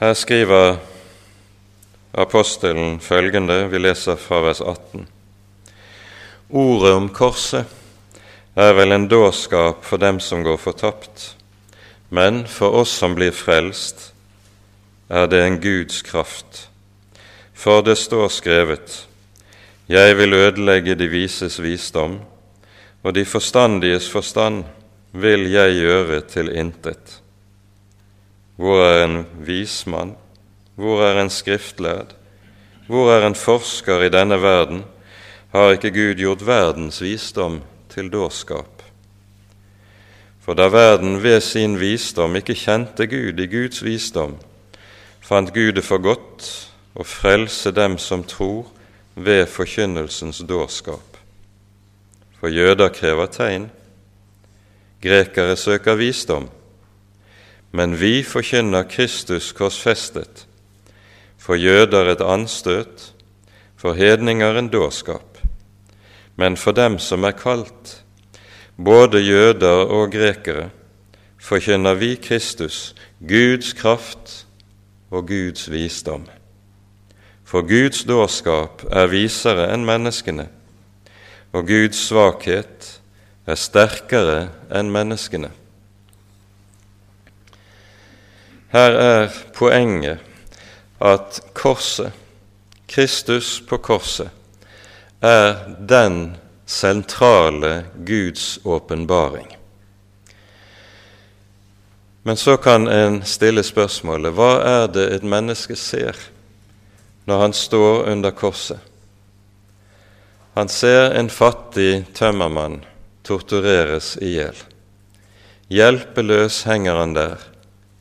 Her 0.00 0.14
skriver 0.16 0.78
apostelen 2.14 3.00
følgende, 3.00 3.66
vi 3.68 3.78
leser 3.78 4.16
fra 4.16 4.40
vers 4.44 4.60
18. 4.60 5.08
Ordet 6.54 6.92
om 6.94 7.08
korset 7.12 7.80
er 8.54 8.74
vel 8.74 8.92
en 8.94 9.08
dårskap 9.10 9.82
for 9.82 9.98
dem 9.98 10.20
som 10.22 10.44
går 10.46 10.58
fortapt, 10.62 11.34
men 12.14 12.44
for 12.46 12.76
oss 12.82 12.92
som 12.94 13.16
blir 13.18 13.34
frelst, 13.34 14.12
er 15.10 15.26
det 15.26 15.40
en 15.42 15.58
Guds 15.60 16.02
kraft. 16.06 16.68
For 17.54 17.82
det 17.82 17.98
står 17.98 18.28
skrevet:" 18.28 19.06
Jeg 19.88 20.16
vil 20.16 20.32
ødelegge 20.32 20.94
de 20.94 21.08
vises 21.08 21.62
visdom, 21.62 22.20
og 23.02 23.14
de 23.14 23.24
forstandiges 23.24 24.08
forstand 24.10 24.64
vil 25.12 25.50
jeg 25.50 25.74
gjøre 25.74 26.20
til 26.20 26.48
intet. 26.56 27.20
Hvor 28.56 28.80
er 28.80 29.04
en 29.04 29.26
vismann? 29.44 30.16
Hvor 30.74 31.02
er 31.02 31.20
en 31.20 31.30
skriftlærd? 31.30 32.14
Hvor 32.86 33.12
er 33.12 33.26
en 33.26 33.34
forsker 33.34 34.02
i 34.02 34.08
denne 34.08 34.42
verden? 34.42 34.84
Har 35.52 35.70
ikke 35.70 35.90
Gud 35.90 36.14
gjort 36.14 36.46
verdens 36.46 37.02
visdom 37.02 37.60
til 37.94 38.10
dårskap? 38.12 38.82
For 40.44 40.52
da 40.58 40.66
verden 40.68 41.22
ved 41.22 41.40
sin 41.40 41.78
visdom 41.80 42.36
ikke 42.36 42.56
kjente 42.58 43.06
Gud 43.08 43.38
i 43.40 43.46
Guds 43.48 43.80
visdom, 43.84 44.36
fant 45.24 45.54
Gud 45.54 45.72
det 45.78 45.86
for 45.86 46.02
godt 46.04 46.50
å 46.92 47.06
frelse 47.06 47.72
dem 47.72 47.96
som 47.98 48.26
tror 48.28 48.66
ved 49.16 49.46
forkynnelsens 49.48 50.42
dårskap. 50.44 51.16
For 52.36 52.52
jøder 52.52 52.92
krever 52.92 53.30
tegn, 53.32 53.70
grekere 55.00 55.56
søker 55.56 55.96
visdom, 55.96 56.50
men 57.72 57.96
vi 57.98 58.22
forkynner 58.22 58.84
Kristus 58.84 59.52
korsfestet, 59.56 60.44
for 61.38 61.56
jøder 61.56 62.12
et 62.12 62.20
anstøt, 62.20 63.12
for 63.76 63.96
hedninger 63.96 64.60
en 64.60 64.68
dårskap, 64.68 65.33
men 66.36 66.56
for 66.56 66.72
dem 66.76 66.98
som 66.98 67.24
er 67.24 67.36
kalt, 67.38 68.00
både 68.76 69.22
jøder 69.22 69.84
og 69.86 70.10
grekere, 70.12 70.70
forkynner 71.38 71.94
vi 71.94 72.14
Kristus, 72.16 72.94
Guds 73.20 73.72
kraft 73.72 74.46
og 75.10 75.28
Guds 75.28 75.70
visdom. 75.70 76.26
For 77.44 77.62
Guds 77.62 78.02
dårskap 78.08 78.82
er 78.90 79.10
visere 79.12 79.68
enn 79.74 79.84
menneskene, 79.86 80.48
og 81.54 81.68
Guds 81.68 82.00
svakhet 82.08 82.88
er 83.46 83.60
sterkere 83.60 84.48
enn 84.74 84.90
menneskene. 84.90 85.52
Her 88.74 88.96
er 88.98 89.34
poenget 89.54 90.18
at 90.98 91.38
korset, 91.54 92.10
Kristus 92.90 93.60
på 93.68 93.78
korset, 93.78 94.32
er 95.24 95.76
den 95.78 96.36
sentrale 96.66 97.84
Guds 98.04 98.58
åpenbaring. 98.64 99.56
Men 102.22 102.36
så 102.36 102.56
kan 102.56 102.88
en 102.88 103.20
stille 103.28 103.62
spørsmålet 103.64 104.32
hva 104.32 104.52
er 104.64 104.86
det 104.92 105.08
et 105.12 105.26
menneske 105.28 105.76
ser 105.76 106.16
når 107.28 107.40
han 107.40 107.56
står 107.56 108.08
under 108.12 108.32
korset. 108.36 108.80
Han 110.54 110.68
ser 110.68 111.16
en 111.18 111.28
fattig 111.28 112.04
tømmermann 112.14 112.82
tortureres 113.24 114.14
i 114.22 114.36
hjel. 114.36 114.56
Hjelpeløs 115.72 116.62
henger 116.68 117.00
han 117.00 117.16
der, 117.16 117.40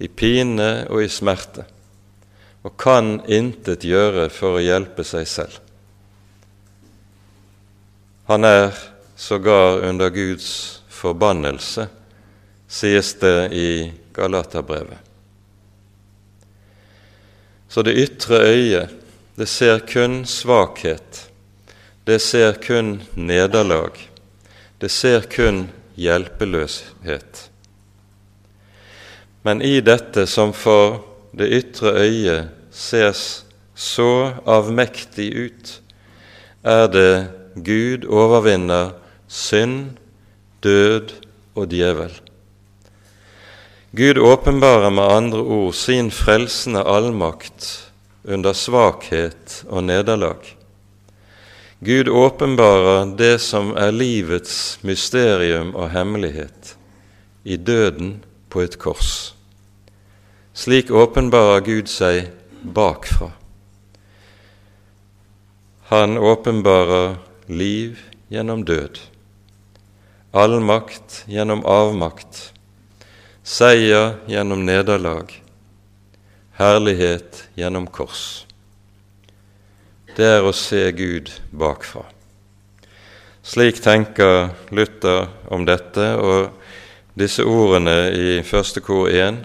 i 0.03 0.07
pine 0.07 0.85
og 0.91 1.05
i 1.05 1.09
smerte, 1.11 1.63
og 2.63 2.75
kan 2.79 3.17
intet 3.31 3.87
gjøre 3.87 4.27
for 4.31 4.59
å 4.59 4.63
hjelpe 4.63 5.05
seg 5.07 5.27
selv. 5.29 5.62
Han 8.25 8.43
er 8.43 8.73
sågar 9.15 9.79
under 9.89 10.09
Guds 10.09 10.81
forbannelse, 10.87 11.87
sies 12.67 13.13
det 13.19 13.53
i 13.53 13.93
Galaterbrevet. 14.13 14.97
Så 17.67 17.81
det 17.81 17.97
ytre 17.97 18.37
øyet 18.37 18.89
det 19.35 19.47
ser 19.49 19.79
kun 19.79 20.25
svakhet. 20.25 21.29
Det 22.05 22.19
ser 22.21 22.53
kun 22.53 23.01
nederlag. 23.13 23.97
Det 24.77 24.89
ser 24.89 25.21
kun 25.21 25.69
hjelpeløshet. 25.95 27.49
Men 29.41 29.61
i 29.61 29.79
dette 29.81 30.27
som 30.29 30.53
for 30.53 31.01
det 31.33 31.49
ytre 31.49 31.95
øyet 32.05 32.51
ses 32.71 33.43
så 33.75 34.35
avmektig 34.45 35.31
ut, 35.33 35.73
er 36.63 36.87
det 36.87 37.13
Gud 37.55 38.05
overvinner 38.09 38.95
synd, 39.27 39.97
død 40.63 41.13
og 41.55 41.69
djevel. 41.69 42.13
Gud 43.93 44.17
åpenbarer 44.17 44.89
med 44.89 45.03
andre 45.03 45.39
ord 45.39 45.73
sin 45.77 46.09
frelsende 46.11 46.81
allmakt 46.81 47.91
under 48.23 48.53
svakhet 48.53 49.59
og 49.69 49.83
nederlag. 49.83 50.41
Gud 51.83 52.07
åpenbarer 52.07 53.11
det 53.17 53.37
som 53.43 53.73
er 53.77 53.91
livets 53.91 54.79
mysterium 54.81 55.75
og 55.75 55.91
hemmelighet, 55.91 56.77
i 57.43 57.57
døden 57.57 58.23
på 58.49 58.63
et 58.63 58.79
kors. 58.79 59.33
Slik 60.53 60.89
åpenbarer 60.91 61.61
Gud 61.65 61.91
seg 61.91 62.31
bakfra. 62.63 63.29
Han 65.91 66.17
åpenbarer 66.17 67.17
liv 67.47 67.99
gjennom 68.31 68.63
død, 68.65 68.99
allmakt 70.31 71.23
gjennom 71.27 71.65
avmakt, 71.65 72.53
seier 73.43 74.17
gjennom 74.27 74.65
nederlag, 74.65 75.31
herlighet 76.57 77.45
gjennom 77.59 77.87
kors. 77.87 78.45
Det 80.15 80.27
er 80.37 80.45
å 80.45 80.53
se 80.53 80.85
Gud 80.93 81.31
bakfra. 81.51 82.05
Slik 83.43 83.81
tenker 83.83 84.53
Luther 84.71 85.27
om 85.51 85.65
dette, 85.67 86.13
og 86.15 86.53
disse 87.19 87.43
ordene 87.43 88.13
i 88.15 88.37
første 88.47 88.81
kor 88.81 89.09
1 89.11 89.43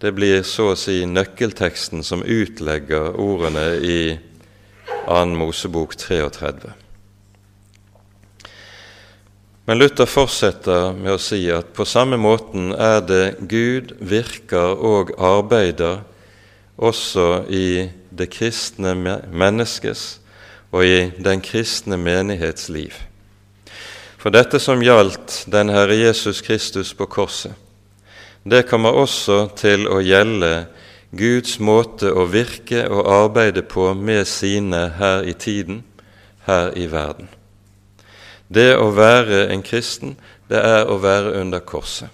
det 0.00 0.14
blir 0.16 0.40
så 0.48 0.70
å 0.72 0.76
si 0.80 1.02
nøkkelteksten 1.04 2.00
som 2.06 2.22
utlegger 2.24 3.18
ordene 3.20 3.66
i 3.84 3.98
2. 5.04 5.24
Mosebok 5.36 5.92
33. 6.00 6.79
Men 9.70 9.78
Luther 9.78 10.08
fortsetter 10.10 10.96
med 10.98 11.12
å 11.14 11.20
si 11.22 11.44
at 11.54 11.68
på 11.78 11.84
samme 11.86 12.16
måten 12.18 12.72
er 12.74 13.04
det 13.06 13.36
Gud 13.46 13.92
virker 14.02 14.74
og 14.74 15.12
arbeider 15.14 16.00
også 16.74 17.44
i 17.46 17.86
det 18.10 18.26
kristne 18.34 18.96
menneskes 19.30 20.02
og 20.74 20.82
i 20.82 20.98
den 21.22 21.38
kristne 21.46 22.00
menighets 22.02 22.66
liv. 22.66 22.98
For 24.18 24.34
dette 24.34 24.58
som 24.58 24.82
gjaldt 24.82 25.44
den 25.54 25.70
Herre 25.70 26.02
Jesus 26.02 26.42
Kristus 26.42 26.90
på 26.90 27.06
korset, 27.06 27.54
det 28.42 28.66
kommer 28.66 28.98
også 28.98 29.52
til 29.54 29.86
å 29.86 30.02
gjelde 30.02 30.64
Guds 31.14 31.60
måte 31.62 32.10
å 32.10 32.26
virke 32.26 32.88
og 32.90 33.06
arbeide 33.22 33.62
på 33.62 33.92
med 33.94 34.26
sine 34.26 34.88
her 34.98 35.22
i 35.22 35.38
tiden, 35.38 35.84
her 36.50 36.74
i 36.74 36.90
verden. 36.90 37.30
Det 38.50 38.74
å 38.76 38.90
være 38.94 39.46
en 39.54 39.62
kristen, 39.62 40.16
det 40.50 40.58
er 40.58 40.90
å 40.90 40.98
være 40.98 41.36
under 41.40 41.62
korset. 41.62 42.10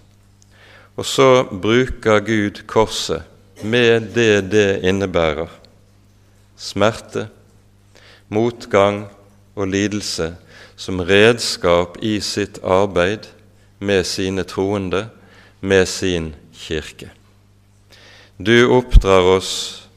Og 0.97 1.05
så 1.09 1.45
bruker 1.49 2.21
Gud 2.25 2.63
korset 2.69 3.25
med 3.65 4.13
det 4.17 4.51
det 4.53 4.69
innebærer 4.85 5.49
smerte, 6.57 7.29
motgang 8.29 9.07
og 9.55 9.69
lidelse 9.69 10.33
som 10.77 11.01
redskap 11.01 11.99
i 12.05 12.19
sitt 12.21 12.59
arbeid 12.65 13.29
med 13.79 14.05
sine 14.09 14.45
troende, 14.45 15.07
med 15.61 15.87
sin 15.89 16.35
kirke. 16.53 17.11
Du 18.37 18.69
oppdrar 18.69 19.25
oss 19.37 19.89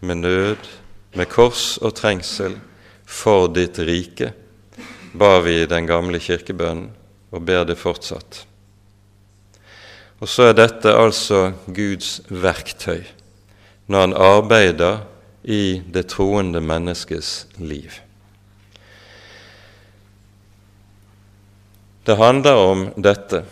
med 0.00 0.22
nød, 0.22 0.70
med 1.14 1.28
kors 1.30 1.78
og 1.82 1.94
trengsel 1.94 2.56
for 3.06 3.46
ditt 3.52 3.78
rike, 3.78 4.32
ba 5.12 5.40
vi 5.40 5.62
i 5.62 5.68
den 5.68 5.86
gamle 5.86 6.20
kirkebønnen, 6.22 6.90
og 7.32 7.44
ber 7.48 7.64
det 7.64 7.78
fortsatt. 7.80 8.44
Og 10.22 10.28
så 10.30 10.50
er 10.50 10.58
dette 10.58 10.92
altså 10.94 11.50
Guds 11.66 12.20
verktøy 12.28 13.02
når 13.90 14.00
han 14.00 14.14
arbeider 14.14 15.00
i 15.42 15.82
det 15.90 16.06
troende 16.12 16.60
menneskets 16.62 17.48
liv. 17.58 17.90
Det 22.06 22.16
handler 22.18 22.58
om 22.58 22.86
dette 22.96 23.42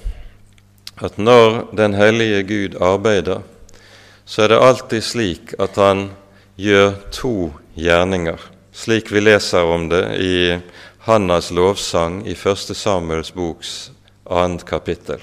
at 1.01 1.19
når 1.19 1.71
Den 1.77 1.95
hellige 1.95 2.43
Gud 2.43 2.77
arbeider, 2.81 3.41
så 4.25 4.43
er 4.43 4.49
det 4.49 4.63
alltid 4.63 5.03
slik 5.03 5.55
at 5.59 5.77
han 5.81 6.11
gjør 6.61 6.93
to 7.11 7.35
gjerninger, 7.75 8.39
slik 8.73 9.11
vi 9.13 9.23
leser 9.23 9.65
om 9.65 9.89
det 9.89 10.03
i 10.21 10.35
Hannas 11.01 11.51
lovsang 11.51 12.27
i 12.29 12.35
Første 12.37 12.75
Samuels 12.77 13.31
boks 13.33 13.91
annet 14.29 14.67
kapittel. 14.69 15.23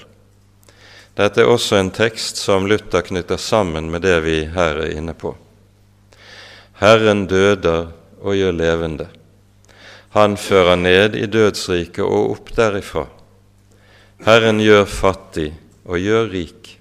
Dette 1.14 1.44
er 1.44 1.50
også 1.52 1.78
en 1.78 1.92
tekst 1.94 2.40
som 2.42 2.66
Luther 2.66 3.04
knytter 3.06 3.38
sammen 3.38 3.86
med 3.92 4.02
det 4.02 4.16
vi 4.24 4.40
her 4.56 4.80
er 4.82 4.96
inne 4.98 5.14
på. 5.14 5.36
Herren 6.82 7.28
døder 7.30 7.92
og 8.18 8.34
gjør 8.34 8.58
levende. 8.58 9.06
Han 10.18 10.34
fører 10.34 10.74
ned 10.82 11.14
i 11.14 11.30
dødsriket 11.30 12.02
og 12.02 12.34
opp 12.34 12.52
derifra. 12.58 13.06
Herren 14.26 14.58
gjør 14.58 14.82
fattig 14.90 15.52
og 15.86 16.02
gjør 16.02 16.26
rik. 16.34 16.74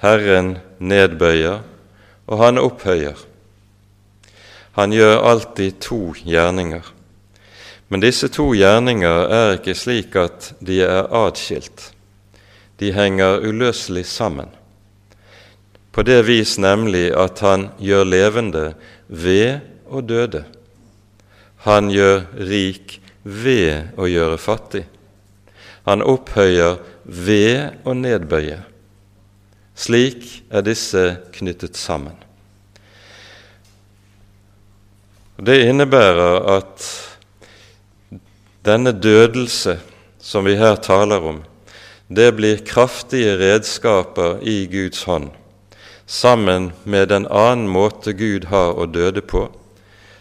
Herren 0.00 0.54
nedbøyer, 0.80 1.60
og 2.24 2.40
han 2.40 2.64
opphøyer. 2.64 3.20
Han 4.80 4.92
gjør 4.96 5.20
alltid 5.20 5.80
to 5.84 6.14
gjerninger. 6.24 6.94
Men 7.94 8.02
disse 8.02 8.26
to 8.26 8.48
gjerninger 8.58 9.28
er 9.30 9.52
ikke 9.60 9.76
slik 9.78 10.18
at 10.18 10.50
de 10.58 10.80
er 10.82 11.06
atskilt. 11.14 11.92
De 12.82 12.90
henger 12.90 13.46
uløselig 13.46 14.02
sammen 14.10 14.50
på 15.94 16.02
det 16.02 16.24
vis 16.26 16.56
nemlig 16.58 17.12
at 17.14 17.38
han 17.46 17.68
gjør 17.78 18.08
levende 18.08 18.64
ved 19.06 19.62
å 19.86 20.02
døde. 20.02 20.42
Han 21.62 21.92
gjør 21.94 22.24
rik 22.50 22.96
ved 23.22 23.94
å 23.94 24.08
gjøre 24.10 24.40
fattig. 24.42 24.82
Han 25.86 26.02
opphøyer 26.02 26.80
ved 27.04 27.86
å 27.86 27.94
nedbøye. 27.94 28.58
Slik 29.78 30.26
er 30.50 30.66
disse 30.66 31.04
knyttet 31.38 31.78
sammen. 31.78 32.18
Det 35.38 35.60
innebærer 35.68 36.42
at 36.58 36.90
denne 38.64 38.92
dødelse 38.92 39.78
som 40.18 40.48
vi 40.48 40.56
her 40.56 40.76
taler 40.80 41.20
om, 41.20 41.42
det 42.08 42.32
blir 42.36 42.64
kraftige 42.64 43.36
redskaper 43.40 44.40
i 44.42 44.64
Guds 44.72 45.04
hånd 45.08 45.32
sammen 46.06 46.72
med 46.84 47.08
den 47.08 47.26
annen 47.26 47.68
måte 47.68 48.12
Gud 48.12 48.48
har 48.50 48.76
å 48.76 48.86
døde 48.86 49.22
på, 49.24 49.48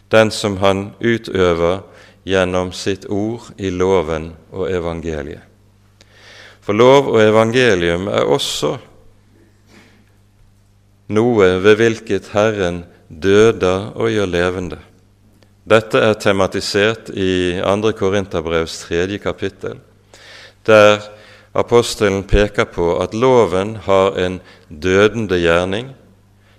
den 0.09 0.31
som 0.31 0.57
han 0.63 0.91
utøver 0.99 1.83
gjennom 2.23 2.71
sitt 2.71 3.05
ord 3.11 3.51
i 3.57 3.71
loven 3.73 4.31
og 4.51 4.69
evangeliet. 4.71 5.43
For 6.63 6.75
lov 6.75 7.09
og 7.11 7.19
evangelium 7.19 8.07
er 8.07 8.23
også 8.23 8.77
noe 11.11 11.49
ved 11.59 11.75
hvilket 11.81 12.29
Herren 12.31 12.85
døder 13.09 13.91
og 13.99 14.13
gjør 14.13 14.29
levende. 14.31 14.79
Dette 15.63 15.95
er 15.95 16.17
tematisert 16.19 17.07
i 17.15 17.55
2. 17.63 17.93
Korinterbrevs 17.95 18.81
tredje 18.83 19.17
kapittel, 19.23 19.77
der 20.67 20.99
apostelen 21.55 22.25
peker 22.27 22.67
på 22.67 22.97
at 22.99 23.15
loven 23.15 23.77
har 23.85 24.17
en 24.19 24.41
dødende 24.67 25.39
gjerning. 25.39 25.93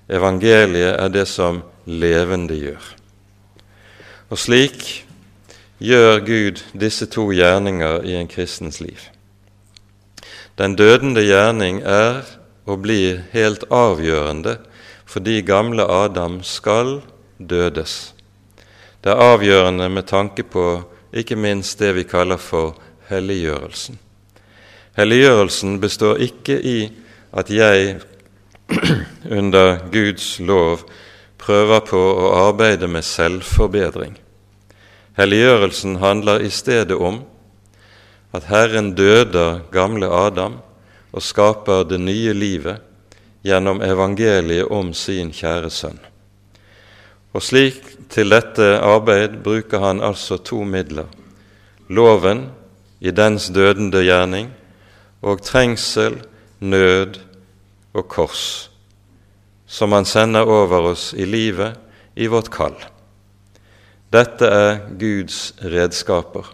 Evangeliet 0.09 0.97
er 0.97 1.13
det 1.13 1.27
som 1.29 1.61
levende 1.85 2.57
gjør. 2.57 2.87
Og 4.33 4.41
slik 4.41 5.05
gjør 5.85 6.25
Gud 6.25 6.65
disse 6.73 7.05
to 7.05 7.29
gjerninger 7.29 8.09
i 8.09 8.17
en 8.17 8.29
kristens 8.29 8.81
liv. 8.81 9.05
Den 10.57 10.79
dødende 10.81 11.27
gjerning 11.27 11.83
er 11.85 12.25
og 12.65 12.81
blir 12.87 13.21
helt 13.37 13.69
avgjørende 13.69 14.57
fordi 15.05 15.43
gamle 15.45 15.85
Adam 15.85 16.41
skal 16.43 17.03
dødes. 17.37 18.14
Det 19.05 19.13
er 19.13 19.21
avgjørende 19.21 19.85
med 19.93 20.07
tanke 20.09 20.47
på 20.49 20.63
ikke 21.13 21.37
minst 21.37 21.77
det 21.79 21.91
vi 21.93 22.07
kaller 22.09 22.41
for 22.41 22.79
helliggjørelsen. 23.11 23.99
Helliggjørelsen 24.97 25.75
består 25.81 26.23
ikke 26.25 26.57
i 26.57 26.79
at 27.37 27.51
jeg 27.53 27.99
under 29.39 29.83
Guds 29.93 30.39
lov 30.41 30.87
prøver 31.37 31.85
på 31.85 32.01
å 32.01 32.31
arbeide 32.47 32.89
med 32.89 33.05
selvforbedring. 33.05 34.17
Helliggjørelsen 35.21 35.99
handler 36.01 36.41
i 36.41 36.49
stedet 36.49 36.97
om 36.97 37.21
at 38.33 38.49
Herren 38.49 38.95
døder 38.97 39.67
gamle 39.75 40.09
Adam 40.09 40.57
og 41.13 41.23
skaper 41.23 41.85
det 41.93 42.01
nye 42.01 42.33
livet 42.33 42.81
gjennom 43.45 43.85
evangeliet 43.85 44.73
om 44.73 44.95
sin 44.97 45.29
kjære 45.29 45.71
sønn. 45.71 46.01
Og 47.37 47.45
slik 47.45 47.94
til 48.15 48.31
dette 48.31 48.77
arbeid 48.79 49.41
bruker 49.43 49.83
han 49.83 50.03
altså 50.05 50.39
to 50.39 50.63
midler 50.63 51.11
loven 51.89 52.47
i 53.01 53.11
dens 53.11 53.51
dødende 53.53 54.01
gjerning, 54.05 54.49
og 55.25 55.43
trengsel, 55.45 56.21
nød 56.61 57.19
og 57.95 58.09
kors, 58.09 58.71
som 59.67 59.93
han 59.93 60.07
sender 60.09 60.49
over 60.49 60.93
oss 60.93 61.13
i 61.17 61.27
livet, 61.29 61.77
i 62.17 62.29
vårt 62.31 62.51
kall. 62.55 62.77
Dette 64.13 64.47
er 64.47 64.85
Guds 65.01 65.53
redskaper, 65.61 66.47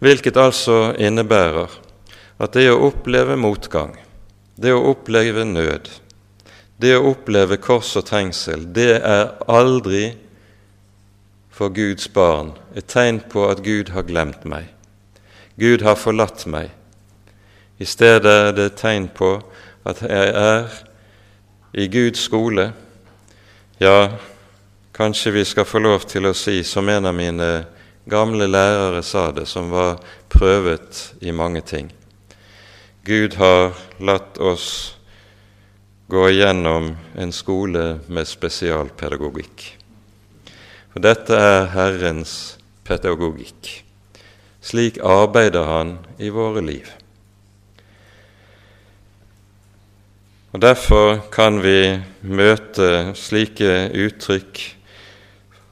hvilket 0.00 0.38
altså 0.40 0.94
innebærer 0.98 1.70
at 2.40 2.56
det 2.56 2.70
å 2.72 2.80
oppleve 2.88 3.36
motgang, 3.36 3.94
det 4.56 4.72
å 4.72 4.82
oppleve 4.92 5.44
nød, 5.44 5.90
det 6.80 6.94
å 6.96 7.10
oppleve 7.12 7.60
kors 7.60 7.94
og 7.96 8.06
trengsel, 8.08 8.66
det 8.72 8.96
er 8.98 9.36
aldri 9.48 10.08
for 11.56 11.72
Guds 11.72 12.08
barn 12.12 12.52
et 12.76 12.84
tegn 12.92 13.22
på 13.32 13.46
at 13.48 13.62
Gud 13.64 13.88
har 13.94 14.04
glemt 14.04 14.44
meg. 14.44 14.68
Gud 15.56 15.80
har 15.86 15.96
forlatt 15.96 16.44
meg. 16.52 16.68
I 17.80 17.88
stedet 17.88 18.32
er 18.32 18.52
det 18.52 18.66
et 18.70 18.80
tegn 18.80 19.08
på 19.08 19.38
at 19.88 20.02
jeg 20.04 20.34
er 20.36 20.66
i 21.72 21.86
Guds 21.88 22.26
skole. 22.28 22.68
Ja, 23.80 24.10
kanskje 24.96 25.32
vi 25.32 25.44
skal 25.44 25.68
få 25.68 25.80
lov 25.80 26.04
til 26.08 26.28
å 26.28 26.34
si, 26.36 26.62
som 26.64 26.88
en 26.92 27.08
av 27.08 27.16
mine 27.16 27.48
gamle 28.04 28.48
lærere 28.48 29.02
sa 29.04 29.30
det, 29.32 29.46
som 29.48 29.72
var 29.72 29.96
prøvet 30.32 31.14
i 31.20 31.32
mange 31.32 31.64
ting. 31.64 31.88
Gud 33.04 33.36
har 33.40 33.72
latt 33.98 34.36
oss 34.38 34.68
gå 36.08 36.28
igjennom 36.30 36.92
en 37.16 37.32
skole 37.32 37.88
med 38.08 38.28
spesialpedagogikk. 38.28 39.75
For 40.96 41.04
dette 41.04 41.36
er 41.36 41.66
Herrens 41.74 42.30
pedagogikk. 42.88 43.68
Slik 44.64 44.96
arbeider 45.04 45.66
Han 45.68 45.90
i 46.16 46.30
våre 46.32 46.62
liv. 46.64 46.86
Og 50.56 50.62
Derfor 50.64 51.18
kan 51.28 51.58
vi 51.60 51.98
møte 52.24 53.12
slike 53.12 53.90
uttrykk 53.92 54.62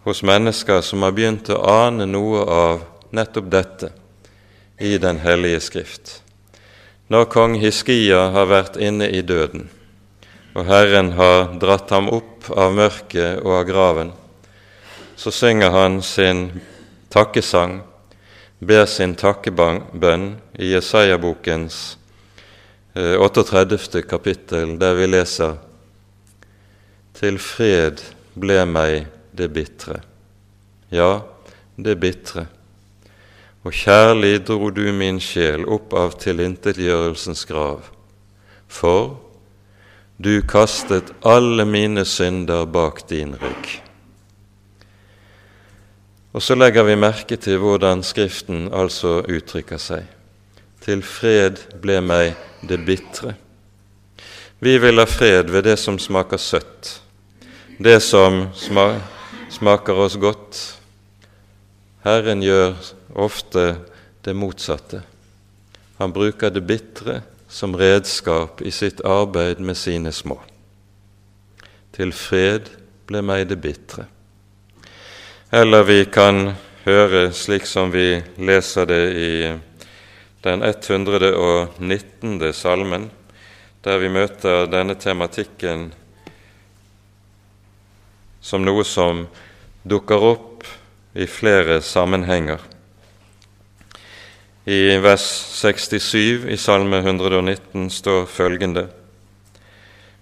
hos 0.05 0.21
mennesker 0.21 0.83
som 0.85 1.07
har 1.09 1.15
begynt 1.17 1.49
å 1.49 1.57
ane 1.73 2.05
noe 2.05 2.43
av 2.45 2.83
nettopp 3.17 3.49
dette 3.55 3.91
i 4.77 4.99
Den 5.01 5.23
hellige 5.25 5.63
Skrift. 5.65 6.19
Når 7.09 7.31
kong 7.33 7.55
Hiskia 7.63 8.27
har 8.37 8.53
vært 8.53 8.77
inne 8.77 9.09
i 9.09 9.25
døden, 9.25 9.71
og 10.53 10.69
Herren 10.69 11.15
har 11.17 11.57
dratt 11.65 11.97
ham 11.97 12.13
opp 12.13 12.53
av 12.53 12.77
mørket 12.77 13.41
og 13.41 13.57
av 13.63 13.67
graven, 13.73 14.13
så 15.17 15.31
synger 15.31 15.71
han 15.71 16.03
sin 16.03 16.49
takkesang, 17.11 17.83
ber 18.59 18.87
sin 18.87 19.15
takkebønn 19.15 20.31
i 20.59 20.73
Jesaja-bokens 20.73 21.99
38. 22.95 23.99
Eh, 23.99 24.03
kapittel, 24.03 24.79
der 24.79 24.95
vi 24.95 25.07
leser 25.07 25.57
Til 27.15 27.39
fred 27.39 28.03
ble 28.35 28.65
meg 28.67 29.07
det 29.35 29.49
bitre, 29.55 30.01
ja, 30.91 31.23
det 31.77 31.95
bitre. 32.03 32.47
Og 33.65 33.73
kjærlig 33.73 34.43
dro 34.47 34.71
du 34.75 34.83
min 34.93 35.21
sjel 35.23 35.63
opp 35.65 35.95
av 35.95 36.19
tilintetgjørelsens 36.23 37.47
grav, 37.47 37.87
for 38.69 39.15
du 40.19 40.43
kastet 40.43 41.15
alle 41.23 41.65
mine 41.67 42.05
synder 42.05 42.67
bak 42.67 43.07
din 43.09 43.39
rygg. 43.39 43.84
Og 46.35 46.43
så 46.43 46.57
legger 46.59 46.83
vi 46.83 46.97
merke 46.99 47.37
til 47.39 47.61
hvordan 47.63 48.03
Skriften 48.03 48.67
altså 48.75 49.21
uttrykker 49.23 49.79
seg. 49.79 50.09
Til 50.83 51.03
fred 51.07 51.61
ble 51.81 52.01
meg 52.03 52.35
det 52.67 52.81
bitre. 52.87 53.37
Vi 54.59 54.75
vil 54.83 54.99
ha 54.99 55.07
fred 55.07 55.53
ved 55.55 55.63
det 55.69 55.77
som 55.79 55.99
smaker 56.01 56.41
søtt, 56.41 56.91
det 57.79 58.01
som 58.03 58.49
smaker 58.57 60.01
oss 60.01 60.17
godt. 60.19 60.59
Herren 62.05 62.43
gjør 62.43 62.75
ofte 63.15 63.65
det 64.25 64.35
motsatte. 64.35 65.03
Han 66.01 66.13
bruker 66.13 66.51
det 66.51 66.65
bitre 66.67 67.21
som 67.49 67.77
redskap 67.79 68.63
i 68.63 68.73
sitt 68.75 69.05
arbeid 69.07 69.63
med 69.63 69.79
sine 69.79 70.13
små. 70.13 70.41
Til 71.95 72.11
fred 72.13 72.73
ble 73.07 73.23
meg 73.23 73.47
det 73.53 73.61
bitre. 73.63 74.09
Eller 75.55 75.85
vi 75.87 76.05
kan 76.11 76.49
høre 76.83 77.29
slik 77.31 77.63
som 77.71 77.93
vi 77.95 78.17
leser 78.43 78.89
det 78.91 79.05
i 79.15 79.55
den 80.43 80.63
119. 80.67 82.53
salmen, 82.53 83.05
der 83.87 84.01
vi 84.03 84.09
møter 84.11 84.67
denne 84.67 84.97
tematikken 84.99 85.93
som 88.43 88.67
noe 88.67 88.83
som 88.83 89.29
dukker 89.87 90.27
opp 90.33 90.67
i 91.15 91.31
flere 91.31 91.79
sammenhenger. 91.87 92.59
I 94.67 94.99
vers 95.07 95.29
67 95.55 96.51
i 96.51 96.59
Salme 96.59 96.99
119 97.07 97.91
står 97.95 98.27
følgende.: 98.27 98.89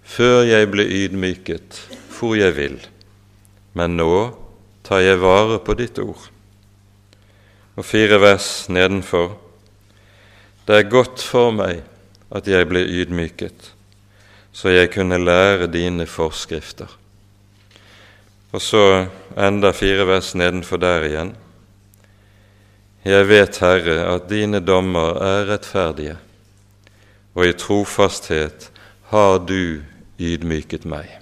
Før 0.05 0.45
jeg 0.45 0.69
ble 0.77 0.85
ydmyket, 0.85 1.81
for 2.13 2.37
jeg 2.37 2.53
vil, 2.61 2.81
men 3.73 3.97
nå 3.97 4.42
tar 4.83 5.03
jeg 5.05 5.21
vare 5.23 5.59
på 5.63 5.77
ditt 5.79 5.99
ord. 6.03 6.29
Og 7.77 7.87
fire 7.87 8.19
vers 8.21 8.69
nedenfor. 8.69 9.37
Det 10.67 10.79
er 10.79 10.91
godt 10.91 11.23
for 11.25 11.55
meg 11.55 11.83
at 12.33 12.49
jeg 12.49 12.69
ble 12.69 12.83
ydmyket, 12.85 13.73
så 14.53 14.73
jeg 14.73 14.93
kunne 14.95 15.21
lære 15.21 15.71
dine 15.73 16.07
forskrifter. 16.07 16.91
Og 18.53 18.61
så 18.61 19.07
enda 19.37 19.73
fire 19.73 20.07
vers 20.07 20.35
nedenfor 20.37 20.81
der 20.81 21.09
igjen. 21.09 21.33
Jeg 23.05 23.27
vet, 23.29 23.59
Herre, 23.59 23.97
at 24.15 24.29
dine 24.31 24.61
dommer 24.61 25.17
er 25.25 25.49
rettferdige, 25.49 26.19
og 27.35 27.49
i 27.49 27.57
trofasthet 27.57 28.69
har 29.11 29.41
du 29.49 29.83
ydmyket 30.21 30.87
meg. 30.87 31.22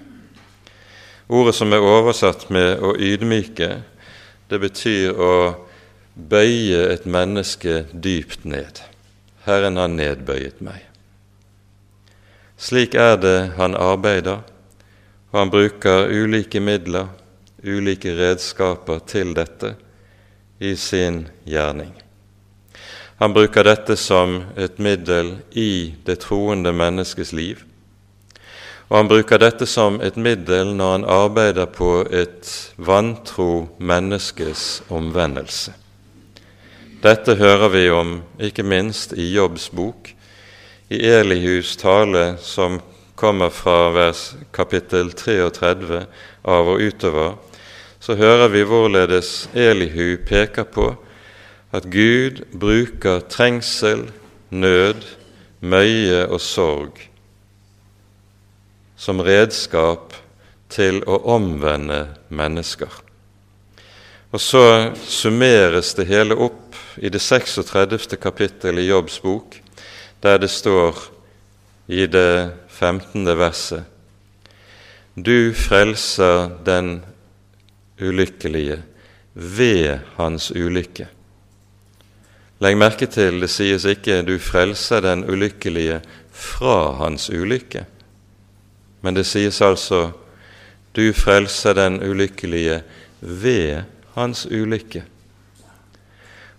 Ordet 1.31 1.55
som 1.55 1.73
er 1.73 1.79
oversatt 1.79 2.49
med 2.51 2.81
'å 2.83 2.97
ydmyke', 2.99 3.83
det 4.49 4.59
betyr 4.59 5.14
å 5.14 5.55
bøye 6.16 6.90
et 6.90 7.07
menneske 7.07 7.85
dypt 7.93 8.45
ned. 8.45 8.81
Herren 9.47 9.77
har 9.77 9.88
nedbøyet 9.88 10.59
meg. 10.61 10.83
Slik 12.59 12.95
er 12.95 13.16
det 13.16 13.53
han 13.57 13.77
arbeider, 13.79 14.43
og 15.31 15.38
han 15.38 15.51
bruker 15.51 16.11
ulike 16.11 16.61
midler, 16.61 17.07
ulike 17.62 18.11
redskaper 18.19 18.99
til 19.07 19.35
dette 19.35 19.77
i 20.59 20.75
sin 20.77 21.29
gjerning. 21.47 21.95
Han 23.21 23.33
bruker 23.33 23.64
dette 23.64 23.97
som 23.97 24.43
et 24.57 24.79
middel 24.79 25.37
i 25.53 25.95
det 26.05 26.19
troende 26.27 26.73
menneskes 26.73 27.33
liv, 27.33 27.62
og 28.90 28.96
han 28.96 29.09
bruker 29.09 29.38
dette 29.38 29.68
som 29.70 30.00
et 30.03 30.16
middel 30.18 30.72
når 30.74 30.92
han 30.96 31.05
arbeider 31.07 31.68
på 31.70 32.00
et 32.11 32.48
vantro 32.74 33.68
menneskes 33.79 34.83
omvendelse. 34.90 35.76
Dette 37.00 37.37
hører 37.38 37.70
vi 37.70 37.85
om 37.94 38.16
ikke 38.42 38.66
minst 38.66 39.14
i 39.14 39.29
Jobbs 39.31 39.68
bok, 39.70 40.11
i 40.90 40.98
Elihus 41.07 41.76
tale 41.79 42.35
som 42.42 42.81
kommer 43.14 43.53
fra 43.55 43.92
vers 43.94 44.33
kapittel 44.53 45.12
33 45.14 46.00
av 46.50 46.72
og 46.72 46.83
utover, 46.83 47.37
så 48.00 48.16
hører 48.18 48.50
vi 48.50 48.64
hvorledes 48.66 49.46
Elihu 49.55 50.16
peker 50.26 50.66
på 50.66 50.88
at 51.70 51.87
Gud 51.92 52.42
bruker 52.50 53.22
trengsel, 53.31 54.09
nød, 54.50 55.07
møye 55.62 56.24
og 56.26 56.40
sorg 56.42 57.10
som 59.00 59.22
redskap 59.24 60.12
til 60.68 61.00
å 61.08 61.16
omvende 61.32 62.02
mennesker. 62.28 62.92
Og 64.30 64.42
så 64.42 64.64
summeres 65.08 65.94
det 65.98 66.06
hele 66.10 66.36
opp 66.36 66.76
i 67.00 67.08
det 67.08 67.22
36. 67.24 68.18
kapittel 68.20 68.78
i 68.78 68.90
Jobbs 68.90 69.18
bok, 69.24 69.56
der 70.20 70.38
det 70.38 70.50
står 70.52 70.98
i 71.88 72.04
det 72.06 72.52
15. 72.68 73.24
verset 73.38 73.88
Du 75.16 75.52
frelser 75.56 76.52
den 76.64 77.00
ulykkelige 78.00 78.82
ved 79.34 80.04
hans 80.16 80.50
ulykke. 80.50 81.08
Legg 82.60 82.76
merke 82.76 83.08
til 83.08 83.40
det 83.40 83.48
sies 83.50 83.84
ikke 83.84 84.22
'du 84.22 84.38
frelser 84.38 85.00
den 85.00 85.24
ulykkelige 85.24 86.00
fra 86.30 86.92
hans 87.00 87.30
ulykke'. 87.30 87.84
Men 89.00 89.14
det 89.16 89.26
sies 89.26 89.60
altså 89.62 90.10
du 90.96 91.12
frelser 91.14 91.74
den 91.78 92.00
ulykkelige 92.02 92.82
ved 93.20 93.82
hans 94.14 94.46
ulykke. 94.46 95.04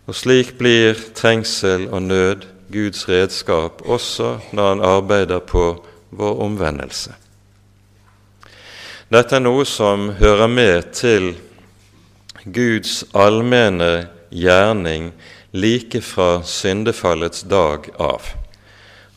Og 0.08 0.15
slik 0.15 0.56
blir 0.58 0.97
trengsel 1.15 1.88
og 1.91 2.01
nød 2.01 2.47
Guds 2.71 3.10
redskap 3.10 3.82
også 3.86 4.38
når 4.51 4.69
han 4.69 4.82
arbeider 4.82 5.39
på 5.39 5.65
vår 6.10 6.39
omvendelse. 6.43 7.13
Dette 9.12 9.36
er 9.36 9.43
noe 9.43 9.65
som 9.67 10.10
hører 10.15 10.47
med 10.47 10.93
til 10.95 11.34
Guds 12.47 13.04
allmenne 13.13 14.08
gjerning 14.32 15.12
like 15.51 15.99
fra 16.01 16.39
syndefallets 16.47 17.43
dag 17.43 17.91
av. 17.99 18.40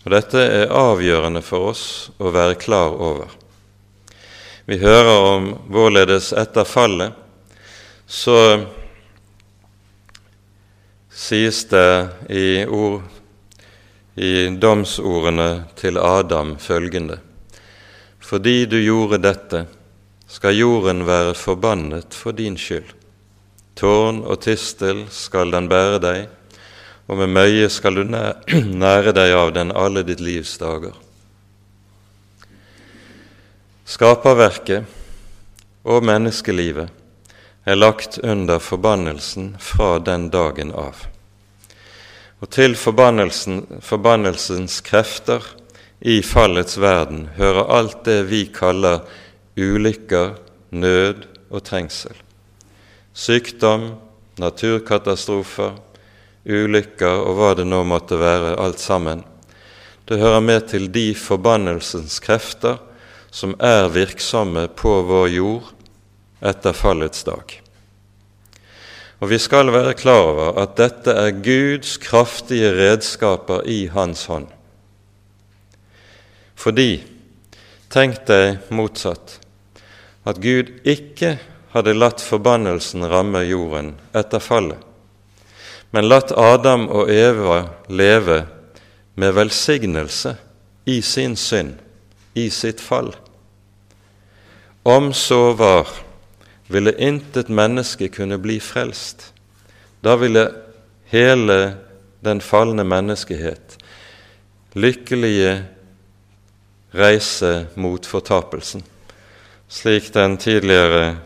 Og 0.05 0.13
Dette 0.13 0.41
er 0.45 0.73
avgjørende 0.73 1.41
for 1.41 1.71
oss 1.73 1.85
å 2.21 2.29
være 2.35 2.59
klar 2.61 2.93
over. 2.93 3.31
Vi 4.69 4.77
hører 4.81 5.29
om 5.29 5.47
hvorledes 5.73 6.33
etter 6.37 6.69
fallet 6.69 7.17
så 8.07 8.37
sies 11.09 11.63
det 11.71 12.09
i, 12.29 12.65
ord, 12.69 13.01
i 14.15 14.49
domsordene 14.61 15.49
til 15.81 15.97
Adam 15.97 16.57
følgende.: 16.61 17.19
Fordi 18.21 18.67
du 18.67 18.77
gjorde 18.81 19.23
dette, 19.25 19.65
skal 20.29 20.57
jorden 20.57 21.05
være 21.07 21.35
forbannet 21.35 22.15
for 22.15 22.33
din 22.33 22.57
skyld. 22.61 22.93
Tårn 23.75 24.21
og 24.25 24.41
tistel 24.45 25.07
skal 25.11 25.53
den 25.53 25.69
bære 25.69 26.01
deg, 26.01 26.29
og 27.09 27.19
med 27.21 27.33
møye 27.37 27.69
skal 27.73 27.99
du 27.99 28.05
nære 28.85 29.13
deg 29.17 29.35
av 29.37 29.53
den 29.57 29.73
alle 29.77 30.05
ditt 30.07 30.23
livs 30.25 30.57
dager. 30.61 30.95
Skaperverket 33.85 34.89
og 35.85 36.07
menneskelivet 36.09 36.89
er 37.69 37.77
lagt 37.77 38.19
under 38.25 38.61
forbannelsen 38.61 39.55
fra 39.61 39.99
den 40.01 40.31
dagen 40.33 40.73
av. 40.73 41.05
Og 42.41 42.51
til 42.53 42.77
forbannelsen, 42.77 43.81
forbannelsens 43.85 44.81
krefter 44.85 45.45
i 46.01 46.21
fallets 46.25 46.81
verden 46.81 47.29
hører 47.37 47.71
alt 47.79 48.05
det 48.09 48.23
vi 48.29 48.47
kaller 48.53 49.05
ulykker, 49.57 50.37
nød 50.75 51.25
og 51.55 51.65
trengsel 51.65 52.17
sykdom, 53.15 53.95
naturkatastrofer, 54.39 55.73
ulykker 56.45 57.23
og 57.25 57.39
hva 57.39 57.53
det 57.59 57.67
nå 57.69 57.83
måtte 57.89 58.19
være, 58.21 58.57
alt 58.61 58.83
sammen. 58.83 59.25
Det 60.05 60.21
hører 60.21 60.43
med 60.45 60.69
til 60.69 60.91
de 60.93 61.13
forbannelsens 61.17 62.19
krefter 62.21 62.81
som 63.35 63.57
er 63.59 63.89
virksomme 63.91 64.69
på 64.77 64.99
vår 65.09 65.29
jord 65.33 65.71
etter 66.45 66.77
fallets 66.77 67.25
dag. 67.27 67.61
Og 69.25 69.31
vi 69.31 69.39
skal 69.41 69.73
være 69.73 69.97
klar 69.97 70.21
over 70.29 70.61
at 70.61 70.77
dette 70.77 71.15
er 71.17 71.39
Guds 71.43 71.97
kraftige 72.03 72.75
redskaper 72.77 73.65
i 73.65 73.87
Hans 73.89 74.27
hånd. 74.29 74.51
Fordi, 76.55 77.01
tenk 77.93 78.21
deg 78.29 78.61
motsatt, 78.75 79.39
at 80.29 80.41
Gud 80.45 80.71
ikke 80.85 81.39
hadde 81.75 81.97
latt 81.97 82.23
forbannelsen 82.23 83.07
ramme 83.11 83.43
jorden 83.49 83.95
etter 84.15 84.43
fallet, 84.45 84.79
men 85.95 86.09
latt 86.11 86.33
Adam 86.35 86.89
og 86.91 87.11
Eva 87.11 87.61
leve 87.87 88.41
med 89.15 89.37
velsignelse 89.37 90.33
i 90.91 90.97
sin 91.07 91.37
synd, 91.39 91.77
i 92.35 92.49
sitt 92.51 92.83
fall. 92.83 93.13
Om 94.83 95.13
så 95.15 95.53
var, 95.55 95.87
ville 96.67 96.97
intet 96.99 97.47
menneske 97.47 98.11
kunne 98.11 98.41
bli 98.43 98.59
frelst. 98.59 99.29
Da 100.03 100.19
ville 100.19 100.49
hele 101.15 101.61
den 102.27 102.43
falne 102.43 102.83
menneskehet 102.83 103.79
lykkelige 104.75 105.57
reise 106.91 107.69
mot 107.79 108.07
fortapelsen, 108.07 108.83
slik 109.71 110.11
den 110.15 110.41
tidligere 110.43 111.21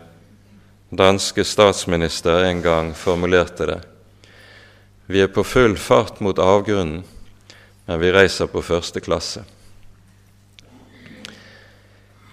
danske 0.93 1.41
statsminister 1.41 2.45
en 2.51 2.61
gang 2.61 2.93
formulerte 2.93 3.73
det. 3.73 3.85
Vi 5.09 5.23
er 5.23 5.31
på 5.33 5.43
full 5.43 5.73
fart 5.77 6.19
mot 6.21 6.37
avgrunnen, 6.39 7.01
men 7.89 8.01
vi 8.01 8.11
reiser 8.13 8.49
på 8.51 8.61
første 8.61 9.01
klasse. 9.01 9.41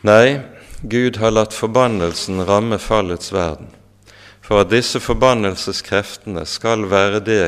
Nei, 0.05 0.43
Gud 0.85 1.17
har 1.19 1.33
latt 1.33 1.57
forbannelsen 1.57 2.45
ramme 2.47 2.79
fallets 2.79 3.33
verden, 3.33 3.71
for 4.45 4.63
at 4.63 4.71
disse 4.71 5.01
forbannelseskreftene 5.03 6.45
skal 6.47 6.85
være 6.93 7.23
det 7.25 7.47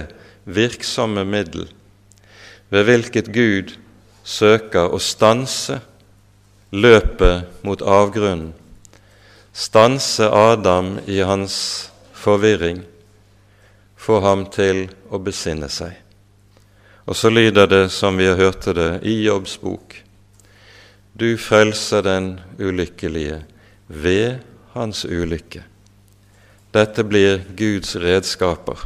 virksomme 0.48 1.26
middel 1.28 1.68
ved 2.72 2.88
hvilket 2.88 3.28
Gud 3.32 3.76
søker 4.24 4.88
å 4.90 4.98
stanse 5.00 5.78
løpet 6.72 7.62
mot 7.68 7.84
avgrunnen 7.84 8.56
stanse 9.58 10.28
Adam 10.30 10.98
i 11.06 11.18
hans 11.26 11.90
forvirring, 12.14 12.84
få 14.08 14.22
ham 14.24 14.46
til 14.48 14.86
å 15.12 15.20
besinne 15.20 15.68
seg. 15.68 15.92
Og 17.04 17.16
så 17.16 17.28
lyder 17.28 17.68
det 17.68 17.84
som 17.92 18.16
vi 18.16 18.28
hørte 18.32 18.72
det 18.76 18.90
i 19.04 19.18
Jobbs 19.26 19.58
bok. 19.60 19.98
Du 21.12 21.36
frelser 21.36 22.04
den 22.06 22.38
ulykkelige 22.56 23.42
ved 23.88 24.38
hans 24.72 25.04
ulykke. 25.04 25.60
Dette 26.72 27.04
blir 27.04 27.42
Guds 27.56 27.96
redskaper, 28.00 28.80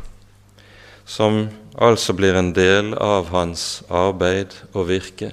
som 1.07 1.45
altså 1.75 2.15
blir 2.19 2.39
en 2.39 2.51
del 2.57 2.95
av 2.99 3.31
hans 3.31 3.83
arbeid 3.91 4.57
og 4.73 4.89
virke, 4.91 5.31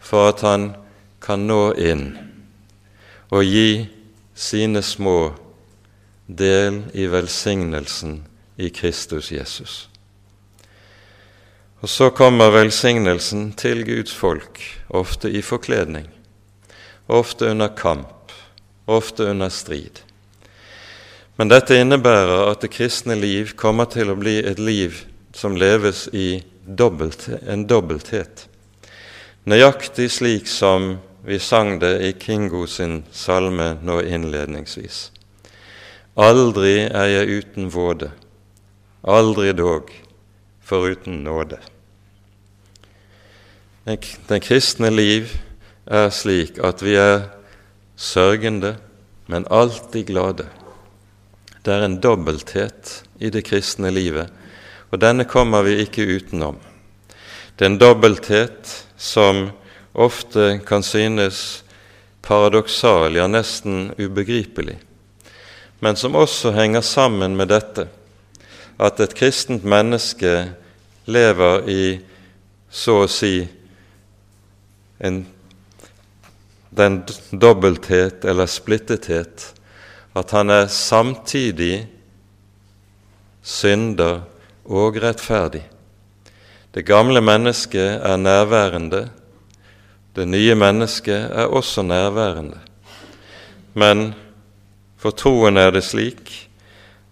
for 0.00 0.30
at 0.30 0.44
han 0.46 0.70
kan 1.24 1.44
nå 1.48 1.74
inn 1.76 2.06
og 3.28 3.44
gi 3.44 3.84
sine 4.32 4.80
små 4.84 5.18
del 6.28 6.82
i 6.96 7.08
velsignelsen 7.12 8.20
i 8.58 8.70
Kristus 8.74 9.30
Jesus. 9.32 9.88
Og 11.80 11.88
så 11.88 12.10
kommer 12.10 12.50
velsignelsen 12.50 13.52
til 13.54 13.84
Guds 13.86 14.14
folk, 14.14 14.58
ofte 14.90 15.30
i 15.30 15.42
forkledning, 15.42 16.08
ofte 17.06 17.52
under 17.52 17.70
kamp, 17.78 18.32
ofte 18.86 19.30
under 19.30 19.48
strid. 19.48 20.02
Men 21.38 21.52
dette 21.52 21.78
innebærer 21.78 22.48
at 22.50 22.64
det 22.64 22.72
kristne 22.74 23.14
liv 23.14 23.54
kommer 23.54 23.86
til 23.86 24.10
å 24.10 24.18
bli 24.18 24.40
et 24.42 24.58
liv 24.58 25.04
som 25.30 25.54
leves 25.54 26.08
i 26.10 26.42
dobbelt, 26.66 27.28
en 27.46 27.62
dobbelthet, 27.70 28.48
nøyaktig 29.46 30.10
slik 30.10 30.50
som 30.50 30.96
vi 31.22 31.38
sang 31.38 31.76
det 31.78 31.94
i 32.02 32.12
Kingo 32.18 32.66
sin 32.66 33.04
salme 33.14 33.76
nå 33.86 34.00
innledningsvis. 34.02 35.12
Aldri 36.18 36.88
er 36.88 37.12
jeg 37.12 37.38
uten 37.38 37.70
våde, 37.70 38.10
aldri 39.02 39.52
dog 39.52 39.92
foruten 40.64 41.22
nåde. 41.24 41.58
Den 44.28 44.40
kristne 44.40 44.90
liv 44.90 45.30
er 45.86 46.10
slik 46.12 46.58
at 46.60 46.82
vi 46.84 46.96
er 47.00 47.30
sørgende, 47.96 48.76
men 49.26 49.46
alltid 49.50 50.10
glade. 50.10 50.48
Det 51.64 51.72
er 51.72 51.84
en 51.84 52.00
dobbelthet 52.00 53.02
i 53.20 53.30
det 53.32 53.44
kristne 53.48 53.90
livet, 53.92 54.28
og 54.92 55.00
denne 55.00 55.24
kommer 55.28 55.64
vi 55.64 55.78
ikke 55.84 56.06
utenom. 56.18 56.58
Det 57.56 57.64
er 57.64 57.72
en 57.72 57.80
dobbelthet 57.80 58.74
som 58.96 59.48
ofte 59.94 60.60
kan 60.66 60.84
synes 60.84 61.64
paradoksal, 62.22 63.16
ja, 63.16 63.26
nesten 63.26 63.92
ubegripelig, 63.98 64.76
men 65.80 65.96
som 65.96 66.16
også 66.18 66.52
henger 66.52 66.84
sammen 66.84 67.36
med 67.36 67.48
dette 67.52 67.88
at 68.78 69.00
et 69.00 69.14
kristent 69.18 69.64
menneske 69.64 70.52
lever 71.06 71.68
i 71.68 71.82
så 72.70 73.02
å 73.04 73.10
si 73.10 73.40
en, 74.98 75.22
den 76.70 76.98
dobbelthet 77.32 78.26
eller 78.28 78.50
splittethet 78.50 79.52
at 80.18 80.34
han 80.34 80.50
er 80.50 80.66
samtidig 80.72 81.86
synder 83.42 84.20
og 84.68 84.98
rettferdig. 85.02 85.62
Det 86.74 86.84
gamle 86.86 87.22
mennesket 87.24 88.02
er 88.04 88.20
nærværende 88.20 89.06
det 90.18 90.26
nye 90.26 90.54
mennesket 90.58 91.30
er 91.30 91.46
også 91.46 91.82
nærværende. 91.86 92.58
Men 93.74 94.14
for 94.98 95.14
troen 95.14 95.56
er 95.56 95.70
det 95.70 95.84
slik 95.86 96.32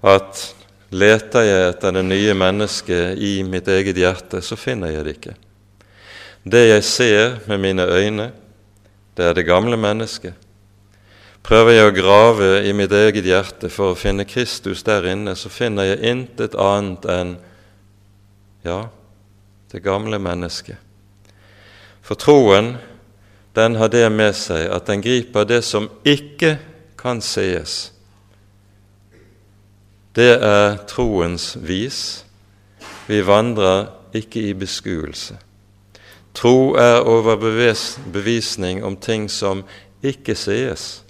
at 0.02 0.55
leter 0.96 1.44
jeg 1.46 1.68
etter 1.70 1.94
det 1.96 2.04
nye 2.06 2.34
mennesket 2.36 3.20
i 3.20 3.40
mitt 3.46 3.68
eget 3.68 3.98
hjerte, 4.00 4.40
så 4.42 4.56
finner 4.56 4.92
jeg 4.94 5.04
det 5.04 5.14
ikke. 5.18 5.36
Det 6.46 6.62
jeg 6.68 6.84
ser 6.86 7.38
med 7.50 7.62
mine 7.62 7.86
øyne, 7.86 8.30
det 9.16 9.24
er 9.24 9.34
det 9.34 9.46
gamle 9.48 9.76
mennesket. 9.80 10.34
Prøver 11.46 11.76
jeg 11.76 11.88
å 11.88 11.94
grave 11.94 12.50
i 12.66 12.72
mitt 12.74 12.92
eget 12.94 13.26
hjerte 13.26 13.70
for 13.70 13.92
å 13.92 13.98
finne 13.98 14.26
Kristus 14.26 14.82
der 14.86 15.06
inne, 15.12 15.36
så 15.38 15.50
finner 15.52 15.92
jeg 15.92 16.02
intet 16.12 16.58
annet 16.58 17.06
enn 17.10 17.36
Ja, 18.66 18.88
det 19.70 19.84
gamle 19.84 20.18
mennesket. 20.18 20.78
For 22.02 22.18
troen, 22.18 22.72
den 23.54 23.76
har 23.78 23.88
det 23.88 24.08
med 24.10 24.34
seg 24.34 24.66
at 24.74 24.88
den 24.90 25.04
griper 25.04 25.46
det 25.46 25.60
som 25.62 25.86
ikke 26.02 26.56
kan 26.98 27.22
sees. 27.22 27.92
Det 30.16 30.32
er 30.40 30.78
troens 30.88 31.56
vis. 31.60 32.24
Vi 33.06 33.20
vandrer 33.20 33.90
ikke 34.16 34.40
i 34.48 34.54
beskuelse. 34.56 35.36
Tro 36.36 36.72
er 36.80 37.04
overbevisning 37.04 38.80
om 38.84 38.96
ting 38.96 39.28
som 39.30 39.60
ikke 40.04 40.34
sees. 40.36 41.02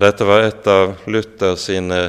Dette 0.00 0.24
var 0.28 0.44
et 0.44 0.68
av 0.68 0.94
Luther 1.08 1.56
sine 1.60 2.00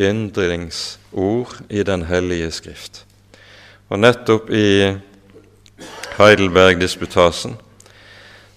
yndlingsord 0.00 1.58
i 1.68 1.82
Den 1.82 2.04
hellige 2.08 2.50
skrift. 2.52 3.04
Og 3.88 4.00
nettopp 4.00 4.50
i 4.50 4.96
Heidelberg-disputasen 6.18 7.56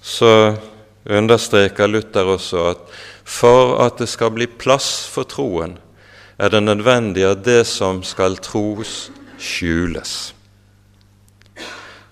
så 0.02 0.56
understreker 1.08 1.88
Luther 1.88 2.36
også 2.36 2.70
at 2.72 2.88
for 3.28 3.76
at 3.84 4.00
det 4.00 4.08
skal 4.08 4.32
bli 4.32 4.48
plass 4.48 5.08
for 5.12 5.28
troen, 5.28 5.76
er 6.38 6.50
det 6.50 6.63
nødvendig 6.63 7.26
at 7.26 7.43
det 7.45 7.63
som 7.67 8.04
skal 8.04 8.38
tros, 8.38 9.10
skjules. 9.38 10.34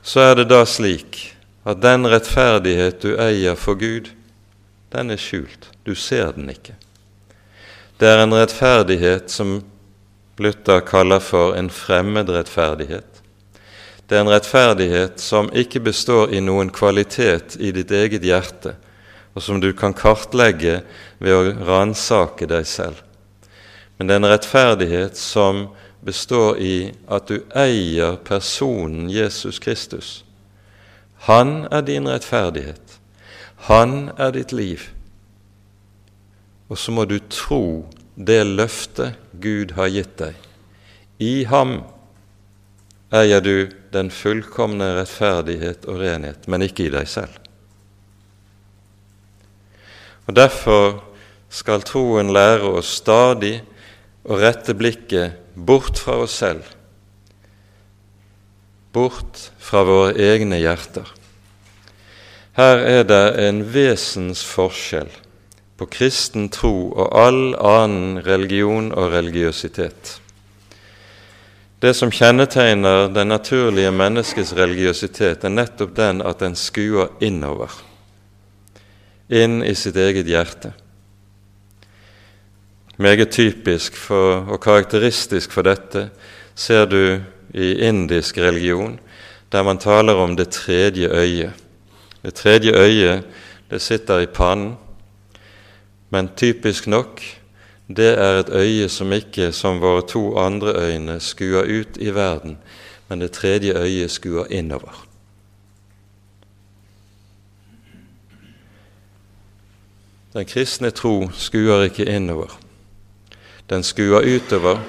Så 0.06 0.22
er 0.22 0.36
det 0.40 0.50
da 0.50 0.64
slik 0.70 1.36
at 1.66 1.82
den 1.82 2.06
rettferdighet 2.10 3.02
du 3.02 3.16
eier 3.22 3.58
for 3.58 3.78
Gud, 3.78 4.12
den 4.94 5.14
er 5.14 5.22
skjult. 5.22 5.70
Du 5.86 5.96
ser 5.96 6.34
den 6.38 6.50
ikke. 6.50 6.76
Det 7.98 8.10
er 8.10 8.24
en 8.24 8.34
rettferdighet 8.36 9.32
som 9.32 9.60
Luther 10.38 10.82
kaller 10.86 11.22
for 11.24 11.56
en 11.56 11.70
fremmed 11.72 12.30
rettferdighet. 12.30 13.22
Det 14.06 14.18
er 14.18 14.26
en 14.26 14.34
rettferdighet 14.34 15.22
som 15.22 15.50
ikke 15.56 15.82
består 15.88 16.34
i 16.34 16.42
noen 16.44 16.70
kvalitet 16.74 17.56
i 17.58 17.72
ditt 17.74 17.94
eget 17.96 18.26
hjerte, 18.26 18.76
og 19.34 19.42
som 19.42 19.62
du 19.62 19.72
kan 19.74 19.96
kartlegge 19.96 20.82
ved 21.18 21.34
å 21.34 21.56
ransake 21.66 22.50
deg 22.52 22.68
selv. 22.70 23.05
Men 23.98 24.08
det 24.08 24.16
er 24.16 24.22
en 24.24 24.32
rettferdighet 24.32 25.18
som 25.18 25.68
består 26.06 26.60
i 26.62 26.94
at 27.08 27.30
du 27.32 27.40
eier 27.56 28.18
personen 28.28 29.10
Jesus 29.10 29.60
Kristus. 29.60 30.24
Han 31.26 31.66
er 31.72 31.86
din 31.88 32.10
rettferdighet. 32.10 33.00
Han 33.70 34.12
er 34.18 34.36
ditt 34.36 34.52
liv. 34.52 34.84
Og 36.70 36.78
så 36.78 36.92
må 36.92 37.06
du 37.10 37.18
tro 37.30 37.86
det 38.16 38.44
løftet 38.46 39.18
Gud 39.42 39.74
har 39.78 39.90
gitt 39.94 40.18
deg. 40.20 40.36
I 41.18 41.46
ham 41.50 41.80
eier 43.16 43.42
du 43.42 43.70
den 43.96 44.12
fullkomne 44.12 44.92
rettferdighet 44.98 45.86
og 45.88 46.02
renhet, 46.02 46.48
men 46.52 46.66
ikke 46.66 46.88
i 46.88 46.94
deg 46.94 47.08
selv. 47.10 47.42
Og 50.26 50.36
Derfor 50.36 51.04
skal 51.50 51.86
troen 51.86 52.34
lære 52.34 52.68
oss 52.80 52.98
stadig 53.00 53.62
å 54.26 54.40
rette 54.42 54.74
blikket 54.78 55.38
bort 55.56 56.00
fra 56.02 56.18
oss 56.26 56.40
selv, 56.42 56.66
bort 58.96 59.50
fra 59.62 59.84
våre 59.86 60.16
egne 60.18 60.60
hjerter. 60.62 61.08
Her 62.56 62.82
er 62.88 63.04
det 63.04 63.24
en 63.44 63.62
vesensforskjell 63.74 65.12
på 65.76 65.88
kristen 65.92 66.48
tro 66.50 66.94
og 66.96 67.10
all 67.12 67.42
annen 67.60 68.22
religion 68.24 68.94
og 68.96 69.12
religiøsitet. 69.12 70.14
Det 71.84 71.92
som 71.94 72.14
kjennetegner 72.14 73.10
den 73.12 73.28
naturlige 73.30 73.92
menneskets 73.92 74.56
religiøsitet, 74.56 75.44
er 75.44 75.52
nettopp 75.52 75.92
den 75.98 76.24
at 76.24 76.40
den 76.40 76.56
skuer 76.56 77.12
innover, 77.20 77.76
inn 79.28 79.60
i 79.62 79.76
sitt 79.76 80.00
eget 80.00 80.32
hjerte. 80.32 80.72
Meget 82.98 83.30
typisk 83.30 83.96
for, 83.96 84.36
og 84.36 84.62
karakteristisk 84.62 85.52
for 85.52 85.62
dette 85.68 86.10
ser 86.56 86.86
du 86.86 87.20
i 87.54 87.74
indisk 87.84 88.38
religion, 88.38 89.00
der 89.52 89.64
man 89.64 89.78
taler 89.78 90.14
om 90.14 90.36
det 90.36 90.50
tredje 90.50 91.10
øyet. 91.12 91.54
Det 92.24 92.34
tredje 92.34 92.72
øyet 92.72 93.24
det 93.70 93.82
sitter 93.82 94.20
i 94.20 94.26
pannen, 94.26 94.78
men 96.10 96.30
typisk 96.38 96.88
nok 96.88 97.22
det 97.88 98.18
er 98.20 98.40
et 98.40 98.50
øye 98.50 98.90
som 98.90 99.14
ikke, 99.14 99.52
som 99.52 99.82
våre 99.82 100.02
to 100.08 100.38
andre 100.38 100.74
øyne, 100.76 101.20
skuer 101.20 101.64
ut 101.64 101.98
i 101.98 102.10
verden, 102.16 102.58
men 103.10 103.22
det 103.22 103.32
tredje 103.32 103.76
øyet 103.78 104.12
skuer 104.12 104.46
innover. 104.50 105.06
Den 110.34 110.46
kristne 110.46 110.92
tro 110.92 111.30
skuer 111.32 111.84
ikke 111.84 112.06
innover. 112.06 112.65
Den 113.70 113.84
skuer 113.84 114.26
utover. 114.26 114.82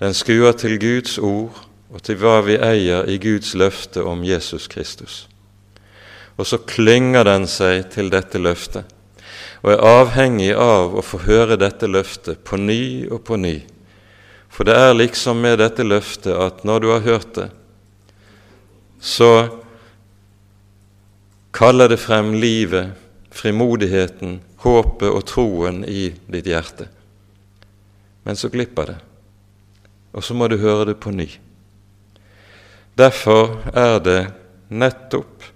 Den 0.00 0.14
skuer 0.14 0.52
til 0.52 0.78
Guds 0.80 1.18
ord 1.18 1.66
og 1.90 2.02
til 2.06 2.16
hva 2.22 2.38
vi 2.46 2.56
eier 2.56 3.08
i 3.10 3.18
Guds 3.20 3.52
løfte 3.58 4.04
om 4.06 4.22
Jesus 4.24 4.68
Kristus. 4.70 5.26
Og 6.36 6.46
så 6.46 6.56
klynger 6.58 7.26
den 7.26 7.44
seg 7.50 7.90
til 7.92 8.08
dette 8.12 8.40
løftet 8.40 8.96
og 9.60 9.74
er 9.74 9.82
avhengig 9.84 10.52
av 10.56 10.94
å 10.96 11.02
få 11.04 11.20
høre 11.26 11.58
dette 11.60 11.88
løftet 11.88 12.40
på 12.48 12.56
ny 12.56 13.06
og 13.12 13.20
på 13.28 13.36
ny. 13.36 13.58
For 14.50 14.66
det 14.66 14.76
er 14.76 14.96
liksom 14.96 15.42
med 15.44 15.60
dette 15.60 15.84
løftet 15.84 16.32
at 16.32 16.64
når 16.64 16.80
du 16.80 16.88
har 16.90 17.04
hørt 17.04 17.34
det, 17.36 17.50
så 19.00 19.32
kaller 21.52 21.92
det 21.92 22.00
frem 22.00 22.32
livet, 22.40 22.94
frimodigheten, 23.30 24.40
håpet 24.64 25.12
og 25.12 25.26
troen 25.28 25.84
i 25.84 26.08
ditt 26.32 26.48
hjerte. 26.48 26.88
Men 28.22 28.36
så 28.36 28.50
glipper 28.52 28.92
det, 28.92 28.98
og 30.12 30.24
så 30.24 30.34
må 30.34 30.48
du 30.48 30.58
høre 30.60 30.90
det 30.90 30.98
på 31.00 31.12
ny. 31.14 31.28
Derfor 32.98 33.60
er 33.72 33.98
det 34.04 34.20
nettopp 34.68 35.46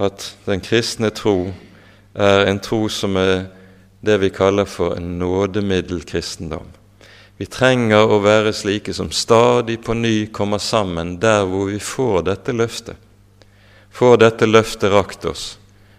at 0.00 0.24
den 0.46 0.62
kristne 0.64 1.10
tro 1.12 1.50
er 2.14 2.46
en 2.48 2.60
tro 2.62 2.86
som 2.88 3.16
er 3.20 3.50
det 4.00 4.16
vi 4.22 4.30
kaller 4.32 4.64
for 4.64 4.96
en 4.96 5.18
nådemiddelkristendom. 5.20 6.70
Vi 7.36 7.46
trenger 7.48 8.08
å 8.08 8.20
være 8.20 8.52
slike 8.56 8.92
som 8.96 9.10
stadig 9.12 9.78
på 9.84 9.94
ny 9.96 10.26
kommer 10.32 10.60
sammen 10.60 11.14
der 11.20 11.44
hvor 11.48 11.70
vi 11.70 11.78
får 11.80 12.24
dette 12.28 12.52
løftet. 12.56 12.96
Får 13.90 14.16
dette 14.20 14.48
løftet 14.48 14.92
rakt 14.92 15.24
oss. 15.24 15.44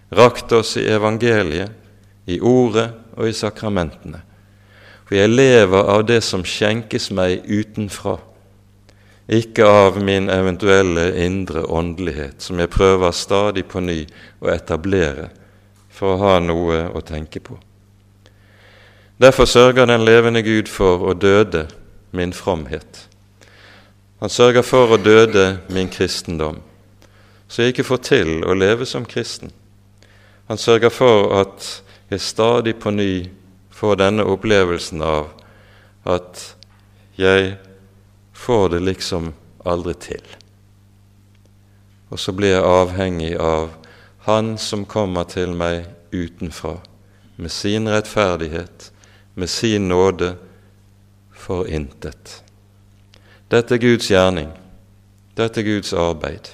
Rakt 0.09 0.51
oss 0.53 0.75
i 0.77 0.85
evangeliet, 0.89 1.71
i 2.25 2.39
ordet 2.39 2.91
og 3.17 3.27
i 3.27 3.33
sakramentene. 3.33 4.21
For 5.11 5.19
jeg 5.19 5.29
lever 5.29 5.89
av 5.91 6.05
det 6.07 6.21
som 6.23 6.39
skjenkes 6.47 7.09
meg 7.11 7.41
utenfra, 7.43 8.13
ikke 9.27 9.65
av 9.67 9.97
min 9.99 10.29
eventuelle 10.31 11.09
indre 11.19 11.65
åndelighet, 11.67 12.37
som 12.39 12.61
jeg 12.63 12.71
prøver 12.71 13.11
stadig 13.11 13.65
på 13.67 13.81
ny 13.83 14.05
å 14.39 14.47
etablere 14.53 15.25
for 15.91 16.13
å 16.13 16.21
ha 16.21 16.37
noe 16.39 16.77
å 16.95 17.01
tenke 17.03 17.41
på. 17.43 17.57
Derfor 19.19 19.49
sørger 19.51 19.91
den 19.91 20.05
levende 20.07 20.45
Gud 20.47 20.71
for 20.71 21.03
å 21.03 21.11
døde 21.11 21.65
min 22.15 22.31
fromhet. 22.31 23.03
Han 24.23 24.31
sørger 24.31 24.63
for 24.63 24.95
å 24.95 25.01
døde 25.01 25.57
min 25.75 25.91
kristendom, 25.91 26.63
så 27.51 27.65
jeg 27.65 27.75
ikke 27.75 27.89
får 27.89 28.01
til 28.13 28.33
å 28.47 28.55
leve 28.55 28.87
som 28.87 29.03
kristen. 29.03 29.51
Han 30.47 30.55
sørger 30.55 30.95
for 30.95 31.35
at 31.43 31.69
jeg 32.07 32.23
stadig 32.31 32.77
på 32.79 32.95
ny 32.95 33.40
får 33.81 33.95
denne 33.95 34.23
opplevelsen 34.29 35.01
av 35.01 35.31
at 36.05 36.41
jeg 37.17 37.55
får 38.37 38.67
det 38.69 38.79
liksom 38.85 39.31
aldri 39.65 39.95
til. 39.97 40.27
Og 42.13 42.19
så 42.21 42.33
blir 42.37 42.53
jeg 42.53 42.67
avhengig 42.67 43.31
av 43.41 43.71
han 44.27 44.51
som 44.61 44.83
kommer 44.85 45.25
til 45.25 45.55
meg 45.57 45.87
utenfra, 46.13 46.75
med 47.41 47.49
sin 47.49 47.89
rettferdighet, 47.89 48.91
med 49.33 49.49
sin 49.49 49.89
nåde, 49.89 50.35
for 51.33 51.65
intet. 51.65 52.35
Dette 53.49 53.79
er 53.79 53.81
Guds 53.81 54.11
gjerning. 54.11 54.51
Dette 55.33 55.63
er 55.63 55.65
Guds 55.65 55.89
arbeid. 55.97 56.51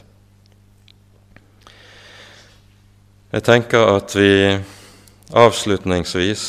Jeg 3.36 3.43
tenker 3.43 3.91
at 3.97 4.15
vi 4.15 4.32
avslutningsvis 5.36 6.47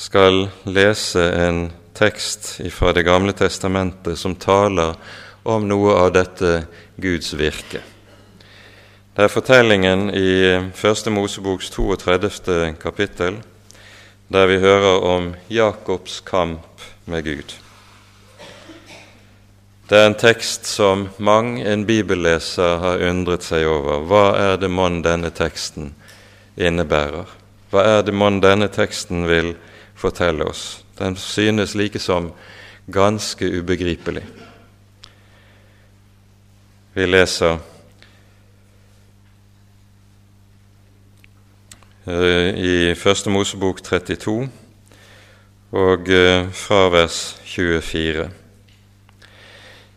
skal 0.00 0.48
lese 0.64 1.32
en 1.32 1.72
tekst 1.92 2.60
fra 2.72 2.92
Det 2.92 3.02
gamle 3.02 3.32
testamentet 3.32 4.18
som 4.18 4.34
taler 4.34 4.94
om 5.42 5.66
noe 5.68 5.92
av 5.92 6.14
dette 6.14 6.62
Guds 6.96 7.34
virke. 7.36 7.82
Det 9.12 9.26
er 9.26 9.32
fortellingen 9.32 10.08
i 10.16 10.32
Første 10.74 11.12
Moseboks 11.12 11.68
32. 11.76 12.72
kapittel, 12.80 13.42
der 14.32 14.48
vi 14.48 14.58
hører 14.64 15.04
om 15.04 15.30
Jakobs 15.52 16.20
kamp 16.24 16.80
med 17.04 17.24
Gud. 17.28 17.52
Det 19.88 19.98
er 19.98 20.06
en 20.06 20.16
tekst 20.16 20.64
som 20.64 21.10
mang 21.18 21.58
en 21.60 21.84
bibelleser 21.84 22.78
har 22.80 23.08
undret 23.10 23.44
seg 23.44 23.68
over. 23.68 24.06
Hva 24.08 24.26
er 24.38 24.60
det 24.62 24.70
mon 24.72 25.02
denne 25.04 25.28
teksten 25.34 25.92
innebærer? 26.56 27.26
Hva 27.68 27.90
er 27.98 28.06
det 28.06 28.14
mon 28.16 28.40
denne 28.40 28.70
teksten 28.72 29.28
vil 29.28 29.58
fortelle 30.00 30.48
oss? 30.48 30.82
Den 30.98 31.16
synes 31.16 31.76
likesom 31.78 32.32
ganske 32.90 33.46
ubegripelig. 33.60 34.24
Vi 36.92 37.06
leser 37.06 37.58
eh, 42.04 42.48
i 42.58 42.94
Første 42.98 43.30
Mosebok 43.30 43.82
32 43.86 44.48
og 45.70 46.10
eh, 46.10 46.48
fra 46.50 46.88
vers 46.90 47.20
24. 47.46 48.26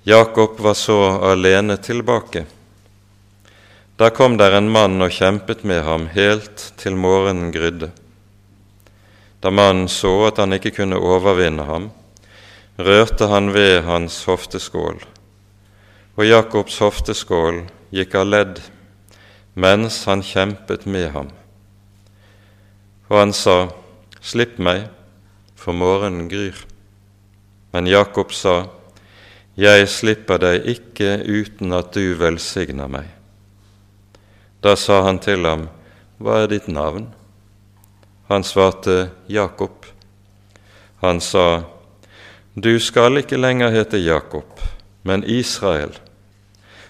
Jakob 0.04 0.60
var 0.60 0.78
så 0.78 1.00
alene 1.32 1.80
tilbake. 1.82 2.46
Da 3.98 4.10
kom 4.10 4.38
der 4.38 4.58
en 4.58 4.70
mann 4.70 5.02
og 5.02 5.14
kjempet 5.16 5.64
med 5.64 5.84
ham 5.88 6.10
helt 6.14 6.74
til 6.78 6.98
morgenen 7.00 7.54
grydde. 7.56 7.90
Da 9.44 9.52
mannen 9.52 9.90
så 9.92 10.12
at 10.30 10.40
han 10.40 10.56
ikke 10.56 10.72
kunne 10.78 10.96
overvinne 10.96 11.66
ham, 11.68 11.90
rørte 12.80 13.28
han 13.28 13.52
ved 13.52 13.82
hans 13.84 14.22
hofteskål, 14.24 15.02
og 16.16 16.24
Jakobs 16.24 16.78
hofteskål 16.80 17.66
gikk 17.92 18.16
av 18.16 18.30
ledd 18.30 18.62
mens 19.60 20.06
han 20.08 20.24
kjempet 20.24 20.86
med 20.88 21.10
ham. 21.12 21.28
Og 23.12 23.20
han 23.20 23.34
sa, 23.36 23.58
Slipp 24.24 24.56
meg, 24.64 24.86
for 25.60 25.76
morgenen 25.76 26.30
gryr. 26.32 26.56
Men 27.76 27.90
Jakob 27.92 28.32
sa, 28.32 28.70
Jeg 29.60 29.90
slipper 29.92 30.40
deg 30.40 30.70
ikke 30.72 31.18
uten 31.28 31.76
at 31.76 31.92
du 31.92 32.16
velsigner 32.16 32.88
meg. 32.88 33.12
Da 34.64 34.78
sa 34.80 35.02
han 35.04 35.20
til 35.20 35.44
ham, 35.46 35.68
Hva 36.24 36.46
er 36.46 36.50
ditt 36.56 36.72
navn? 36.72 37.12
Han 38.28 38.44
svarte, 38.44 39.10
Jakob. 39.28 39.86
Han 41.02 41.22
sa, 41.22 41.64
Du 42.54 42.80
skal 42.80 43.18
ikke 43.18 43.38
lenger 43.38 43.74
hete 43.74 43.98
Jakob, 43.98 44.62
men 45.02 45.24
Israel, 45.24 45.98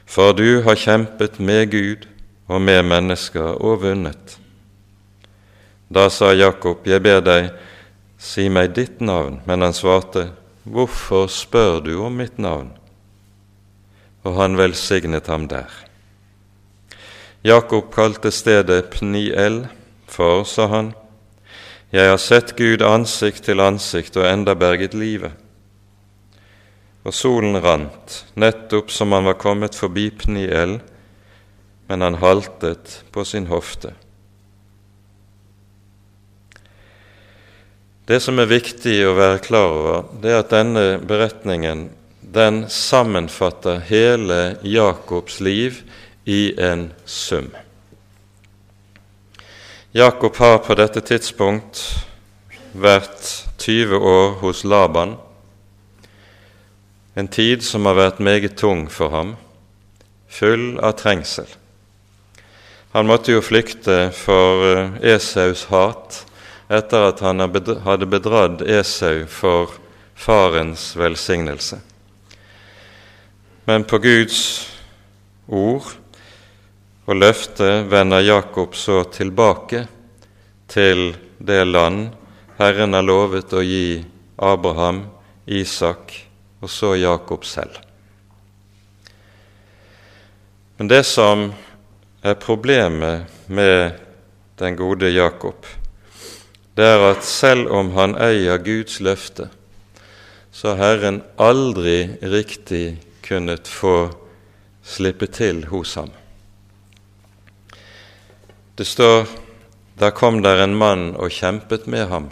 for 0.06 0.34
du 0.38 0.62
har 0.62 0.76
kjempet 0.76 1.40
med 1.40 1.72
Gud 1.72 2.08
og 2.48 2.62
med 2.62 2.84
mennesker 2.86 3.56
og 3.58 3.82
vunnet. 3.86 4.38
Da 5.90 6.10
sa 6.10 6.34
Jakob, 6.34 6.88
Jeg 6.88 7.02
ber 7.04 7.22
deg, 7.22 7.52
Si 8.24 8.48
meg 8.50 8.72
ditt 8.72 9.02
navn. 9.04 9.42
Men 9.46 9.62
han 9.62 9.76
svarte, 9.76 10.30
Hvorfor 10.64 11.28
spør 11.28 11.82
du 11.84 11.98
om 12.00 12.16
mitt 12.16 12.38
navn? 12.40 12.72
Og 14.24 14.38
han 14.38 14.56
velsignet 14.58 15.28
ham 15.28 15.50
der. 15.52 15.68
Jakob 17.44 17.90
kalte 17.92 18.32
stedet 18.32 18.88
Pniel, 18.94 19.66
for, 20.08 20.46
sa 20.48 20.70
han, 20.72 20.94
jeg 21.94 22.10
har 22.10 22.18
sett 22.18 22.56
Gud 22.58 22.82
ansikt 22.82 23.44
til 23.46 23.62
ansikt 23.62 24.16
og 24.18 24.26
enda 24.26 24.56
berget 24.58 24.96
livet. 24.98 25.36
Og 27.06 27.14
solen 27.14 27.60
rant, 27.62 28.24
nettopp 28.40 28.90
som 28.90 29.12
han 29.14 29.28
var 29.28 29.38
kommet 29.38 29.78
forbi 29.78 30.08
Pniel, 30.10 30.80
men 31.92 32.02
han 32.02 32.18
haltet 32.18 33.04
på 33.14 33.26
sin 33.28 33.46
hofte. 33.52 33.92
Det 38.10 38.18
som 38.24 38.42
er 38.42 38.50
viktig 38.50 38.96
å 39.06 39.14
være 39.16 39.44
klar 39.46 39.76
over, 39.78 40.08
det 40.18 40.32
er 40.34 40.42
at 40.42 40.56
denne 40.56 40.86
beretningen 40.98 41.92
den 42.34 42.64
sammenfatter 42.74 43.84
hele 43.86 44.58
Jakobs 44.66 45.38
liv 45.46 45.84
i 46.26 46.56
en 46.58 46.90
sum. 47.06 47.52
Jakob 49.96 50.36
har 50.36 50.58
på 50.58 50.74
dette 50.74 51.04
tidspunkt 51.06 51.78
vært 52.74 53.28
20 53.62 54.00
år 54.02 54.32
hos 54.40 54.64
Laban, 54.66 55.12
en 57.14 57.30
tid 57.30 57.62
som 57.62 57.86
har 57.86 58.00
vært 58.00 58.24
meget 58.26 58.56
tung 58.58 58.88
for 58.90 59.14
ham, 59.14 59.36
full 60.26 60.80
av 60.82 60.96
trengsel. 60.98 61.46
Han 62.98 63.06
måtte 63.06 63.36
jo 63.36 63.46
flykte 63.46 64.10
for 64.18 64.66
eh, 64.72 64.98
Esaus 65.14 65.68
hat 65.70 66.24
etter 66.74 67.12
at 67.12 67.22
han 67.22 67.46
hadde 67.86 68.10
bedratt 68.10 68.66
Esau 68.66 69.28
for 69.30 69.78
farens 70.18 70.96
velsignelse. 70.98 71.78
Men 73.70 73.86
på 73.86 74.02
Guds 74.02 74.40
ord 75.46 76.00
og 77.04 77.20
løftet 77.20 77.90
vender 77.92 78.24
Jakob 78.24 78.76
så 78.80 79.04
tilbake 79.12 79.86
til 80.72 81.12
det 81.44 81.64
land 81.68 82.14
Herren 82.60 82.96
har 82.96 83.04
lovet 83.04 83.52
å 83.52 83.64
gi 83.66 84.04
Abraham, 84.38 85.04
Isak 85.46 86.14
og 86.64 86.72
så 86.72 86.94
Jakob 86.96 87.44
selv. 87.44 87.76
Men 90.78 90.88
det 90.88 91.04
som 91.10 91.50
er 92.24 92.40
problemet 92.40 93.28
med 93.48 94.00
den 94.62 94.80
gode 94.80 95.12
Jakob, 95.12 95.68
det 96.78 96.88
er 96.88 97.04
at 97.12 97.28
selv 97.28 97.68
om 97.74 97.92
han 97.98 98.16
eier 98.16 98.64
Guds 98.64 99.02
løfte, 99.04 99.50
så 100.54 100.78
har 100.78 100.96
Herren 100.96 101.22
aldri 101.42 102.16
riktig 102.22 103.00
kunnet 103.26 103.68
få 103.68 104.14
slippe 104.86 105.28
til 105.28 105.66
hos 105.74 105.98
ham. 106.00 106.14
Det 108.76 108.86
står 108.86 109.28
da 110.00 110.10
kom 110.12 110.42
der 110.42 110.64
en 110.64 110.74
mann 110.76 111.12
og 111.16 111.30
kjempet 111.32 111.86
med 111.88 112.08
ham. 112.10 112.30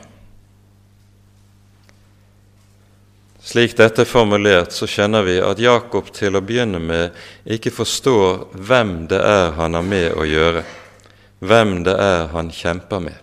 Slik 3.41 3.73
dette 3.77 4.03
er 4.03 4.09
formulert, 4.09 4.73
så 4.73 4.85
kjenner 4.89 5.25
vi 5.25 5.39
at 5.41 5.61
Jakob 5.61 6.11
til 6.13 6.37
å 6.37 6.43
begynne 6.45 6.81
med 6.81 7.17
ikke 7.45 7.73
forstår 7.73 8.45
hvem 8.53 8.93
det 9.09 9.21
er 9.21 9.53
han 9.57 9.77
har 9.77 9.85
med 9.85 10.13
å 10.13 10.25
gjøre, 10.29 10.63
hvem 11.41 11.79
det 11.85 11.95
er 11.97 12.29
han 12.33 12.51
kjemper 12.53 13.01
med. 13.01 13.17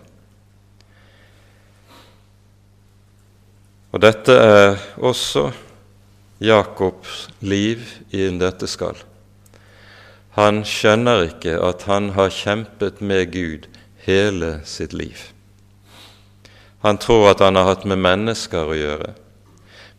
Og 3.89 4.03
dette 4.03 4.35
er 4.35 4.75
også 5.01 5.49
Jakobs 6.39 7.25
liv 7.41 7.83
i 8.15 8.27
dette 8.39 8.67
skall. 8.69 8.99
Han 10.37 10.61
skjønner 10.67 11.25
ikke 11.31 11.55
at 11.63 11.87
han 11.89 12.11
har 12.13 12.29
kjempet 12.33 13.01
med 13.01 13.31
Gud 13.33 13.67
hele 14.05 14.59
sitt 14.65 14.93
liv. 14.93 15.31
Han 16.85 16.97
tror 16.97 17.31
at 17.31 17.41
han 17.43 17.57
har 17.59 17.67
hatt 17.67 17.83
med 17.89 17.99
mennesker 17.99 18.69
å 18.69 18.77
gjøre, 18.77 19.09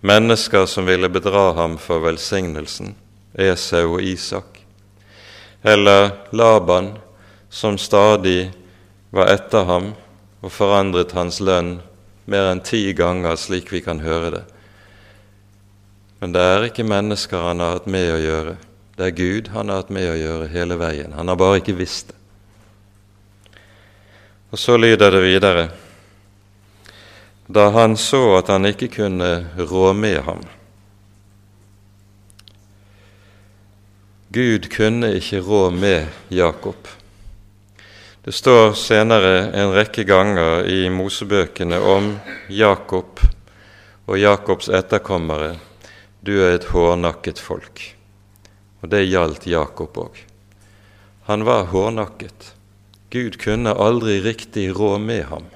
mennesker 0.00 0.64
som 0.70 0.86
ville 0.88 1.10
bedra 1.12 1.50
ham 1.58 1.76
for 1.78 2.00
velsignelsen, 2.06 2.94
Esau 3.36 3.98
og 3.98 4.06
Isak, 4.06 4.62
eller 5.62 6.14
Laban, 6.32 6.94
som 7.50 7.76
stadig 7.78 8.52
var 9.10 9.28
etter 9.34 9.66
ham 9.68 9.92
og 10.40 10.54
forandret 10.54 11.12
hans 11.12 11.40
lønn 11.42 11.80
mer 12.30 12.48
enn 12.52 12.62
ti 12.64 12.94
ganger, 12.96 13.36
slik 13.36 13.72
vi 13.74 13.82
kan 13.84 14.00
høre 14.00 14.30
det. 14.38 14.42
Men 16.20 16.32
det 16.32 16.42
er 16.46 16.66
ikke 16.68 16.86
mennesker 16.86 17.48
han 17.50 17.60
har 17.60 17.76
hatt 17.76 17.88
med 17.90 18.12
å 18.14 18.20
gjøre. 18.20 18.56
Det 19.00 19.06
er 19.06 19.16
Gud 19.16 19.46
han 19.48 19.70
har 19.72 19.78
hatt 19.80 19.90
med 19.96 20.10
å 20.10 20.16
gjøre 20.18 20.46
hele 20.52 20.76
veien. 20.76 21.14
Han 21.16 21.30
har 21.32 21.36
bare 21.40 21.62
ikke 21.62 21.72
visst 21.78 22.10
det. 22.10 22.16
Og 24.52 24.58
så 24.60 24.74
lyder 24.76 25.14
det 25.14 25.22
videre 25.24 25.62
da 27.48 27.70
han 27.72 27.96
så 27.96 28.36
at 28.36 28.50
han 28.52 28.68
ikke 28.68 28.90
kunne 28.92 29.30
rå 29.56 29.92
med 29.96 30.18
ham. 30.26 30.42
Gud 34.28 34.68
kunne 34.74 35.14
ikke 35.16 35.40
rå 35.48 35.62
med 35.72 36.28
Jakob. 36.28 36.90
Det 38.20 38.34
står 38.36 38.76
senere 38.78 39.48
en 39.62 39.72
rekke 39.78 40.04
ganger 40.04 40.68
i 40.68 40.90
Mosebøkene 40.92 41.80
om 41.80 42.12
Jakob 42.52 43.24
og 44.04 44.20
Jakobs 44.20 44.68
etterkommere. 44.68 45.54
Du 46.20 46.36
er 46.36 46.58
et 46.58 46.68
hårnakket 46.68 47.40
folk. 47.40 47.82
Og 48.80 48.90
det 48.92 49.04
gjaldt 49.06 49.46
Jakob 49.50 49.96
òg. 50.00 50.18
Han 51.28 51.44
var 51.44 51.68
hårnakket. 51.70 52.52
Gud 53.10 53.36
kunne 53.42 53.74
aldri 53.74 54.20
riktig 54.24 54.70
rå 54.76 54.96
med 54.98 55.24
ham. 55.28 55.48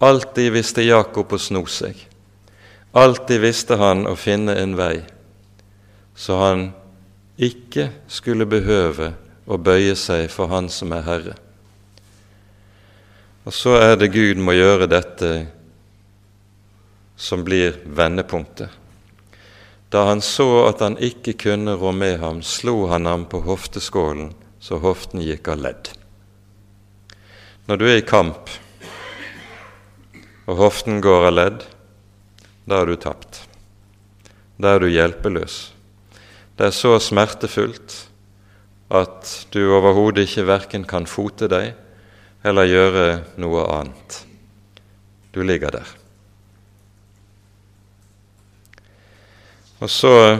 Alltid 0.00 0.52
visste 0.52 0.82
Jakob 0.86 1.32
å 1.32 1.38
sno 1.38 1.66
seg. 1.68 1.98
Alltid 2.96 3.42
visste 3.42 3.76
han 3.78 4.06
å 4.08 4.16
finne 4.18 4.56
en 4.58 4.72
vei, 4.78 5.02
så 6.18 6.38
han 6.40 6.62
ikke 7.38 7.90
skulle 8.10 8.48
behøve 8.50 9.12
å 9.46 9.58
bøye 9.58 9.94
seg 9.98 10.26
for 10.32 10.50
Han 10.50 10.68
som 10.72 10.92
er 10.96 11.06
Herre. 11.06 11.36
Og 13.46 13.54
så 13.54 13.76
er 13.78 13.94
det 13.98 14.10
Gud 14.12 14.42
må 14.42 14.54
gjøre 14.56 14.90
dette 14.90 15.30
som 17.16 17.44
blir 17.44 17.78
vendepunktet. 17.84 18.68
Da 19.90 20.04
han 20.06 20.20
så 20.22 20.68
at 20.68 20.82
han 20.84 20.94
ikke 21.02 21.34
kunne 21.34 21.74
rå 21.74 21.90
med 21.92 22.20
ham, 22.22 22.44
slo 22.46 22.86
han 22.92 23.08
ham 23.10 23.24
på 23.26 23.42
hofteskålen 23.42 24.30
så 24.62 24.78
hoften 24.78 25.22
gikk 25.24 25.48
av 25.50 25.64
ledd. 25.64 25.90
Når 27.66 27.80
du 27.80 27.86
er 27.88 27.98
i 27.98 28.06
kamp 28.06 28.52
og 30.46 30.56
hoften 30.58 31.02
går 31.02 31.26
av 31.30 31.34
ledd, 31.34 31.66
da 32.70 32.82
er 32.82 32.90
du 32.90 32.96
tapt. 33.02 33.42
Da 34.60 34.76
er 34.76 34.84
du 34.84 34.90
hjelpeløs. 34.90 35.58
Det 36.54 36.68
er 36.68 36.76
så 36.76 36.94
smertefullt 37.02 37.96
at 38.94 39.30
du 39.54 39.62
overhodet 39.72 40.28
ikke 40.28 40.46
verken 40.50 40.86
kan 40.86 41.06
fote 41.08 41.48
deg 41.50 41.72
eller 42.46 42.70
gjøre 42.70 43.06
noe 43.42 43.64
annet. 43.74 44.20
Du 45.34 45.42
ligger 45.46 45.80
der. 45.80 45.99
Og 49.80 49.90
så, 49.90 50.38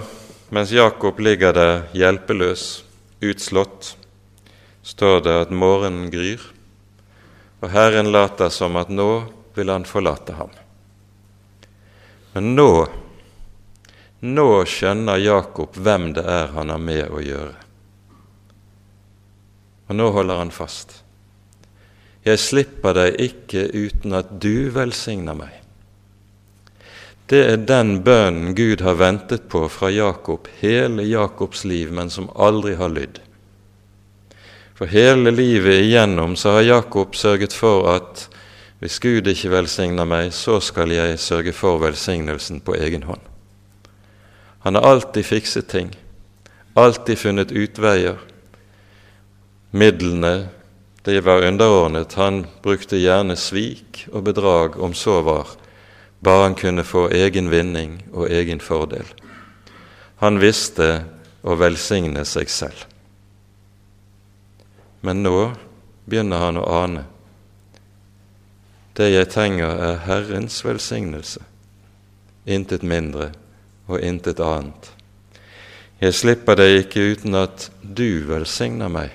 mens 0.52 0.72
Jakob 0.72 1.20
ligger 1.20 1.54
der 1.56 1.76
hjelpeløs, 1.96 2.84
utslått, 3.24 3.94
står 4.84 5.22
det 5.24 5.36
at 5.46 5.52
morgenen 5.52 6.10
gryr, 6.12 6.42
og 7.60 7.72
Herren 7.72 8.10
later 8.12 8.52
som 8.52 8.76
at 8.80 8.92
nå 8.92 9.08
vil 9.56 9.72
han 9.72 9.86
forlate 9.88 10.36
ham. 10.36 10.52
Men 12.34 12.52
nå, 12.56 12.70
nå 14.28 14.48
skjønner 14.68 15.20
Jakob 15.24 15.76
hvem 15.76 16.10
det 16.16 16.24
er 16.28 16.52
han 16.56 16.72
har 16.72 16.82
med 16.82 17.08
å 17.08 17.22
gjøre. 17.24 17.56
Og 19.88 19.96
nå 19.96 20.10
holder 20.14 20.44
han 20.44 20.52
fast. 20.54 21.00
Jeg 22.28 22.38
slipper 22.38 22.94
deg 22.94 23.16
ikke 23.24 23.64
uten 23.72 24.14
at 24.20 24.36
du 24.36 24.68
velsigner 24.74 25.34
meg. 25.34 25.59
Det 27.30 27.40
er 27.46 27.60
den 27.62 28.00
bønnen 28.02 28.54
Gud 28.58 28.80
har 28.82 28.96
ventet 28.98 29.44
på 29.48 29.68
fra 29.70 29.86
Jakob 29.94 30.48
hele 30.58 31.04
Jakobs 31.06 31.62
liv, 31.64 31.92
men 31.94 32.10
som 32.10 32.26
aldri 32.34 32.74
har 32.74 32.90
lydd. 32.90 33.20
For 34.74 34.90
hele 34.90 35.30
livet 35.30 35.84
igjennom 35.84 36.34
så 36.40 36.56
har 36.56 36.66
Jakob 36.66 37.14
sørget 37.14 37.54
for 37.54 37.86
at 37.92 38.24
hvis 38.80 38.98
Gud 38.98 39.28
ikke 39.28 39.52
velsigner 39.52 40.08
meg, 40.08 40.32
så 40.32 40.56
skal 40.64 40.90
jeg 40.90 41.20
sørge 41.20 41.52
for 41.52 41.78
velsignelsen 41.78 42.62
på 42.64 42.74
egen 42.80 43.06
hånd. 43.06 43.20
Han 44.64 44.74
har 44.74 44.88
alltid 44.88 45.24
fikset 45.28 45.68
ting, 45.68 45.90
alltid 46.74 47.20
funnet 47.20 47.52
utveier. 47.52 48.18
Midlene, 49.70 50.48
det 51.04 51.20
var 51.24 51.46
underordnet. 51.46 52.16
Han 52.16 52.46
brukte 52.64 52.98
gjerne 52.98 53.36
svik 53.36 54.06
og 54.10 54.24
bedrag, 54.32 54.80
om 54.80 54.96
så 54.96 55.20
var, 55.22 55.54
bare 56.20 56.42
han 56.42 56.54
kunne 56.54 56.84
få 56.84 57.08
egen 57.16 57.50
vinning 57.50 57.98
og 58.12 58.30
egen 58.30 58.60
fordel. 58.60 59.06
Han 60.20 60.40
visste 60.40 61.04
å 61.42 61.56
velsigne 61.56 62.24
seg 62.28 62.50
selv. 62.52 62.84
Men 65.00 65.22
nå 65.24 65.52
begynner 66.04 66.44
han 66.44 66.60
å 66.60 66.66
ane. 66.82 67.06
Det 68.92 69.08
jeg 69.08 69.30
trenger, 69.32 69.70
er 69.80 70.02
Herrens 70.04 70.58
velsignelse, 70.64 71.40
intet 72.44 72.84
mindre 72.84 73.30
og 73.88 74.02
intet 74.04 74.42
annet. 74.44 74.90
Jeg 76.00 76.16
slipper 76.16 76.56
deg 76.60 76.82
ikke 76.82 77.06
uten 77.14 77.36
at 77.40 77.70
du 77.80 78.26
velsigner 78.28 78.92
meg. 78.92 79.14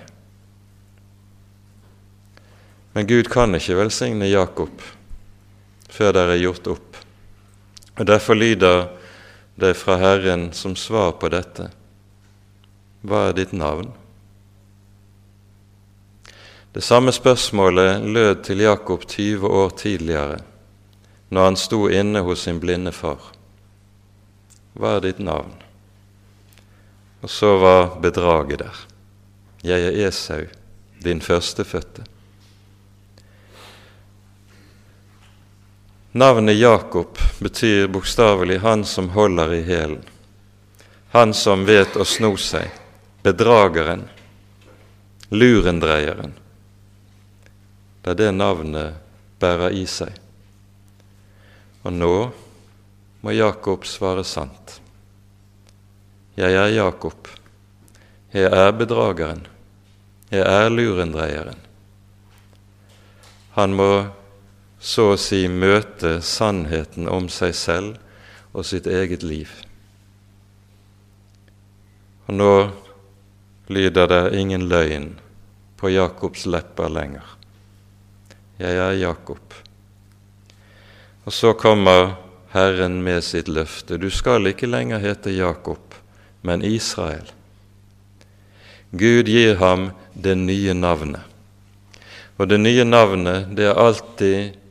Men 2.95 3.05
Gud 3.09 3.29
kan 3.29 3.53
ikke 3.57 3.77
velsigne 3.77 4.29
Jakob 4.29 4.81
før 5.95 6.13
det 6.15 6.23
er 6.27 6.41
gjort 6.41 6.67
opp. 6.73 6.94
Og 7.97 8.05
Derfor 8.05 8.33
lyder 8.33 8.87
det 9.55 9.73
fra 9.77 9.95
Herren 9.95 10.49
som 10.53 10.75
svar 10.75 11.13
på 11.19 11.29
dette. 11.31 11.69
Hva 13.05 13.29
er 13.29 13.37
ditt 13.37 13.53
navn? 13.55 13.91
Det 16.75 16.83
samme 16.83 17.13
spørsmålet 17.15 18.03
lød 18.03 18.41
til 18.43 18.59
Jakob 18.59 19.05
20 19.07 19.47
år 19.47 19.69
tidligere, 19.69 20.39
når 21.29 21.45
han 21.45 21.55
sto 21.55 21.85
inne 21.87 22.19
hos 22.19 22.43
sin 22.43 22.59
blinde 22.59 22.91
far. 22.91 23.31
Hva 24.75 24.97
er 24.97 25.05
ditt 25.05 25.21
navn? 25.23 25.53
Og 27.23 27.31
så 27.31 27.53
var 27.61 27.95
bedraget 28.03 28.59
der. 28.59 28.81
Jeg 29.63 29.87
er 29.87 30.07
Esau, 30.07 30.43
din 31.03 31.21
førstefødte. 31.21 32.03
Navnet 36.15 36.55
Jakob 36.55 37.17
betyr 37.39 37.87
bokstavelig 37.87 38.59
'han 38.59 38.85
som 38.85 39.09
holder 39.09 39.53
i 39.53 39.63
hælen', 39.63 40.03
han 41.09 41.33
som 41.33 41.65
vet 41.65 41.95
å 41.95 42.05
sno 42.05 42.37
seg, 42.37 42.71
bedrageren, 43.23 44.07
lurendreieren. 45.29 46.33
Det 48.01 48.11
er 48.11 48.15
det 48.15 48.31
navnet 48.31 48.93
bærer 49.39 49.75
i 49.75 49.85
seg. 49.85 50.15
Og 51.83 51.93
nå 51.93 52.31
må 53.21 53.31
Jakob 53.31 53.85
svare 53.85 54.23
sant. 54.23 54.79
Jeg 56.37 56.53
er 56.53 56.67
Jakob. 56.67 57.27
Jeg 58.31 58.53
er 58.53 58.71
bedrageren. 58.71 59.47
Jeg 60.31 60.47
er 60.47 60.69
lurendreieren. 60.69 61.59
Han 63.51 63.73
må 63.73 64.07
så 64.85 65.07
å 65.15 65.17
si 65.17 65.47
møte 65.49 66.19
sannheten 66.21 67.07
om 67.09 67.25
seg 67.33 67.55
selv 67.57 67.95
og 68.53 68.67
sitt 68.69 68.85
eget 68.85 69.23
liv. 69.25 69.49
Og 72.29 72.37
nå 72.37 72.51
lyder 73.73 74.11
det 74.11 74.23
ingen 74.37 74.67
løgn 74.69 75.07
på 75.81 75.89
Jakobs 75.89 76.45
lepper 76.45 76.91
lenger. 76.93 77.25
Jeg 78.61 78.77
er 78.79 78.93
Jakob. 79.01 79.55
Og 81.25 81.33
så 81.33 81.55
kommer 81.57 82.13
Herren 82.53 82.99
med 83.03 83.23
sitt 83.25 83.49
løfte. 83.49 83.97
Du 83.97 84.11
skal 84.13 84.45
ikke 84.51 84.69
lenger 84.69 85.01
hete 85.01 85.33
Jakob, 85.33 85.97
men 86.45 86.61
Israel. 86.61 87.25
Gud 88.93 89.27
gir 89.33 89.57
ham 89.59 89.89
det 90.13 90.37
nye 90.37 90.77
navnet. 90.77 91.25
Og 92.37 92.47
det 92.51 92.61
nye 92.61 92.85
navnet, 92.85 93.49
det 93.57 93.65
er 93.71 93.81
alltid 93.81 94.61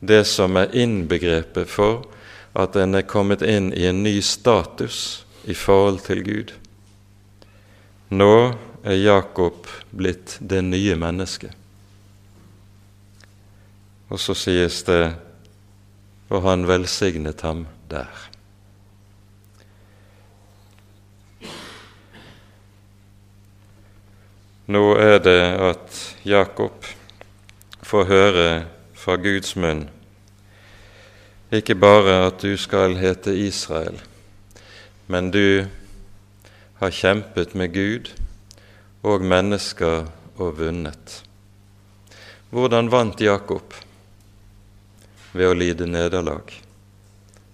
det 0.00 0.24
som 0.24 0.56
er 0.56 0.74
innbegrepet 0.76 1.68
for 1.68 2.06
at 2.56 2.76
en 2.76 2.96
er 2.98 3.06
kommet 3.06 3.42
inn 3.46 3.70
i 3.76 3.86
en 3.86 4.02
ny 4.02 4.18
status 4.24 5.24
i 5.44 5.54
forhold 5.54 6.02
til 6.08 6.24
Gud. 6.24 6.52
Nå 8.10 8.34
er 8.82 8.96
Jakob 8.96 9.68
blitt 9.90 10.38
det 10.40 10.62
nye 10.64 10.96
mennesket. 10.98 11.52
Og 14.10 14.18
så 14.18 14.34
sies 14.34 14.82
det 14.88 15.04
og 16.30 16.42
han 16.46 16.66
velsignet 16.66 17.42
ham 17.42 17.64
der. 17.90 18.26
Nå 24.70 24.82
er 25.02 25.18
det 25.18 25.40
at 25.66 25.96
Jakob 26.22 26.86
får 27.82 28.04
høre 28.06 28.50
fra 29.00 29.16
Guds 29.16 29.54
munn. 29.56 29.86
Ikke 31.50 31.74
bare 31.74 32.18
at 32.26 32.42
du 32.44 32.52
skal 32.60 32.98
hete 33.00 33.32
Israel, 33.32 33.96
men 35.08 35.32
du 35.32 35.66
har 36.82 36.92
kjempet 36.94 37.56
med 37.56 37.72
Gud 37.74 38.12
og 39.02 39.24
mennesker 39.24 40.04
og 40.36 40.58
vunnet. 40.60 41.16
Hvordan 42.52 42.92
vant 42.92 43.20
Jakob? 43.20 43.74
Ved 45.32 45.48
å 45.48 45.56
lide 45.56 45.86
nederlag. 45.86 46.50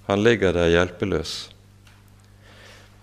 Han 0.06 0.22
ligger 0.24 0.54
der 0.56 0.72
hjelpeløs. 0.72 1.34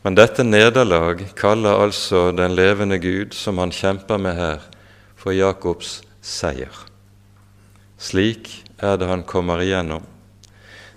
Men 0.03 0.17
dette 0.19 0.43
nederlag 0.43 1.21
kaller 1.39 1.79
altså 1.85 2.31
den 2.35 2.57
levende 2.57 2.97
Gud, 2.99 3.37
som 3.37 3.61
han 3.61 3.71
kjemper 3.71 4.19
med 4.19 4.35
her, 4.35 4.65
for 5.15 5.31
Jakobs 5.31 6.01
seier. 6.19 6.92
Slik 8.03 8.49
er 8.83 8.97
det 8.99 9.07
han 9.07 9.23
kommer 9.23 9.61
igjennom. 9.63 10.03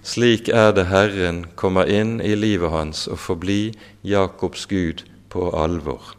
Slik 0.03 0.49
er 0.51 0.73
det 0.75 0.89
Herren 0.91 1.45
kommer 1.59 1.87
inn 1.87 2.19
i 2.23 2.33
livet 2.35 2.73
hans 2.75 3.05
og 3.07 3.21
forblir 3.23 3.77
Jakobs 4.03 4.67
Gud 4.71 5.05
på 5.31 5.49
alvor. 5.55 6.17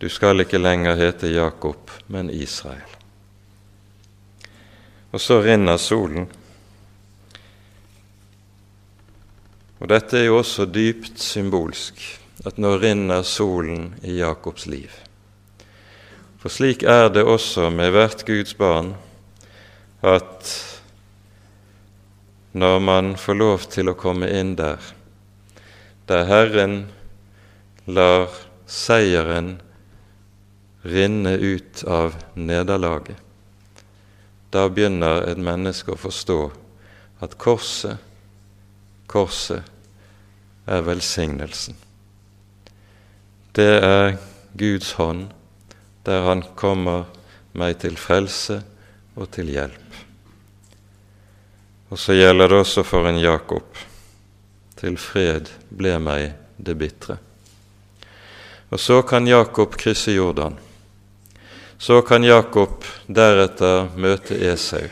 Du 0.00 0.08
skal 0.08 0.42
ikke 0.42 0.58
lenger 0.58 0.96
hete 0.98 1.28
Jakob, 1.30 1.92
men 2.08 2.32
Israel. 2.32 2.96
Og 5.12 5.20
så 5.20 5.42
rinner 5.44 5.76
solen. 5.76 6.26
Og 9.78 9.88
dette 9.92 10.18
er 10.18 10.30
jo 10.30 10.40
også 10.40 10.66
dypt 10.72 11.20
symbolsk, 11.20 12.00
at 12.48 12.58
nå 12.58 12.76
rinner 12.80 13.22
solen 13.28 13.92
i 14.02 14.16
Jakobs 14.22 14.66
liv. 14.66 14.90
For 16.42 16.50
slik 16.50 16.80
er 16.82 17.06
det 17.14 17.22
også 17.22 17.68
med 17.70 17.92
hvert 17.94 18.24
Guds 18.26 18.56
barn, 18.58 18.96
at 20.02 20.48
når 22.52 22.78
man 22.82 23.12
får 23.16 23.36
lov 23.38 23.66
til 23.70 23.92
å 23.92 23.94
komme 23.94 24.26
inn 24.26 24.56
der, 24.58 24.82
der 26.10 26.24
Herren 26.26 26.74
lar 27.86 28.32
seieren 28.66 29.60
rinne 30.82 31.36
ut 31.38 31.84
av 31.86 32.16
nederlaget. 32.34 33.20
Da 34.50 34.64
begynner 34.66 35.22
et 35.30 35.38
menneske 35.38 35.94
å 35.94 36.00
forstå 36.00 36.40
at 37.22 37.36
korset, 37.38 38.02
korset 39.06 39.62
er 40.66 40.82
velsignelsen. 40.90 41.78
Det 43.54 43.70
er 43.78 44.18
Guds 44.58 44.90
hånd 44.98 45.30
der 46.04 46.22
Han 46.26 46.42
kommer 46.56 47.04
meg 47.52 47.78
til 47.82 47.96
frelse 47.96 48.62
og 49.16 49.30
til 49.30 49.52
hjelp. 49.52 49.98
Og 51.92 51.98
så 52.00 52.16
gjelder 52.16 52.48
det 52.48 52.58
også 52.64 52.84
for 52.88 53.08
en 53.08 53.20
Jakob. 53.20 53.76
Til 54.80 54.96
fred 54.96 55.50
ble 55.68 55.98
meg 56.00 56.32
det 56.56 56.74
bitre. 56.80 57.18
Og 58.72 58.80
så 58.80 59.02
kan 59.02 59.28
Jakob 59.28 59.76
krysse 59.76 60.14
Jordan. 60.16 60.56
Så 61.78 62.00
kan 62.06 62.24
Jakob 62.24 62.86
deretter 63.06 63.90
møte 64.00 64.38
Esau. 64.48 64.88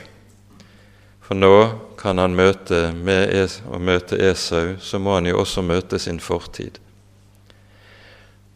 For 1.24 1.38
nå 1.38 1.54
kan 1.96 2.18
han 2.18 2.36
møte 2.36 2.90
med 2.92 3.32
Esau, 3.32 3.78
møte 3.78 4.18
Esau, 4.20 4.74
så 4.80 4.98
må 4.98 5.14
han 5.14 5.30
jo 5.30 5.40
også 5.40 5.62
møte 5.64 5.98
sin 6.02 6.20
fortid. 6.20 6.76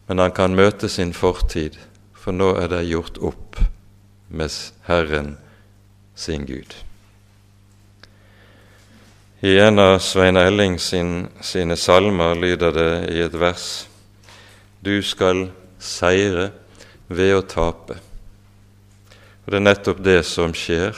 Men 0.05 0.21
han 0.21 0.35
kan 0.35 0.53
møte 0.53 0.89
sin 0.89 1.13
fortid, 1.13 1.79
for 2.25 2.33
nå 2.33 2.55
er 2.57 2.71
det 2.71 2.87
gjort 2.89 3.19
opp 3.21 3.59
med 4.33 4.49
Herren 4.87 5.35
sin 6.17 6.47
Gud. 6.49 6.71
I 9.45 9.59
en 9.61 9.77
av 9.77 9.99
Svein 10.01 10.39
Elling 10.41 10.79
sin, 10.81 11.27
sine 11.45 11.77
salmer 11.77 12.33
lyder 12.33 12.73
det 12.73 12.93
i 13.13 13.21
et 13.21 13.37
vers 13.37 13.85
Du 14.81 15.03
skal 15.05 15.51
seire 15.77 16.49
ved 17.07 17.35
å 17.35 17.45
tape. 17.45 17.99
Og 19.45 19.53
Det 19.53 19.61
er 19.61 19.67
nettopp 19.67 20.01
det 20.01 20.19
som 20.25 20.53
skjer 20.57 20.97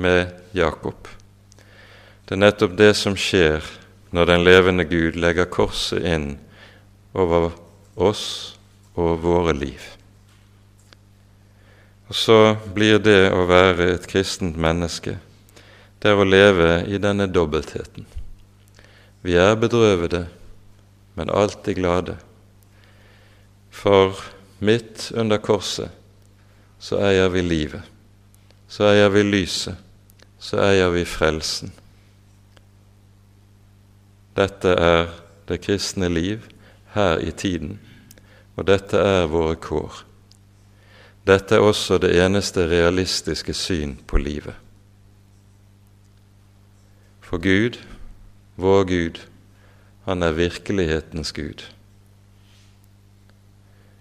med 0.00 0.32
Jakob. 0.56 1.04
Det 2.24 2.38
er 2.38 2.44
nettopp 2.46 2.80
det 2.80 2.94
som 2.96 3.12
skjer 3.12 3.60
når 4.16 4.32
den 4.32 4.48
levende 4.48 4.88
Gud 4.88 5.20
legger 5.20 5.52
korset 5.52 6.00
inn 6.00 6.30
over 7.12 7.52
oss 7.96 8.56
og 8.96 9.18
våre 9.20 9.52
liv. 9.52 9.99
Og 12.10 12.16
så 12.18 12.56
blir 12.74 12.98
det 12.98 13.28
å 13.30 13.44
være 13.46 13.92
et 13.94 14.06
kristent 14.10 14.56
menneske, 14.58 15.12
det 16.02 16.10
er 16.10 16.18
å 16.18 16.26
leve 16.26 16.80
i 16.90 16.98
denne 16.98 17.28
dobbeltheten. 17.30 18.02
Vi 19.22 19.36
er 19.38 19.54
bedrøvede, 19.54 20.24
men 21.14 21.30
alltid 21.30 21.78
glade. 21.78 22.16
For 23.70 24.18
midt 24.58 25.12
under 25.14 25.38
korset 25.38 25.94
så 26.82 26.98
eier 26.98 27.30
vi 27.30 27.44
livet, 27.46 27.86
så 28.66 28.90
eier 28.90 29.14
vi 29.14 29.22
lyset, 29.28 29.78
så 30.42 30.58
eier 30.66 30.90
vi 30.90 31.06
frelsen. 31.06 31.70
Dette 34.34 34.74
er 34.74 35.10
det 35.46 35.62
kristne 35.62 36.10
liv 36.10 36.50
her 36.96 37.22
i 37.22 37.30
tiden, 37.30 37.78
og 38.58 38.66
dette 38.66 38.98
er 38.98 39.30
våre 39.30 39.54
kår. 39.62 40.09
Dette 41.26 41.58
er 41.58 41.64
også 41.64 41.98
det 42.00 42.14
eneste 42.16 42.64
realistiske 42.70 43.54
syn 43.54 43.98
på 44.08 44.18
livet. 44.18 44.54
For 47.20 47.38
Gud, 47.38 47.76
vår 48.56 48.84
Gud, 48.88 49.20
han 50.08 50.22
er 50.22 50.34
virkelighetens 50.34 51.32
Gud. 51.36 51.66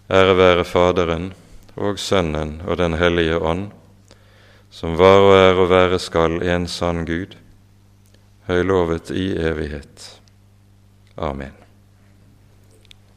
Ære 0.09 0.37
være 0.37 0.65
Faderen 0.65 1.33
og 1.75 1.99
Sønnen 1.99 2.61
og 2.65 2.77
Den 2.77 2.97
hellige 2.97 3.37
ånd, 3.37 3.69
som 4.71 4.97
var 4.97 5.21
og 5.27 5.35
er 5.37 5.61
og 5.61 5.69
være 5.69 5.99
skal 5.99 6.41
en 6.41 6.67
sann 6.67 7.05
Gud, 7.05 7.35
høylovet 8.47 9.11
i 9.11 9.31
evighet. 9.37 10.21
Amen. 11.17 11.68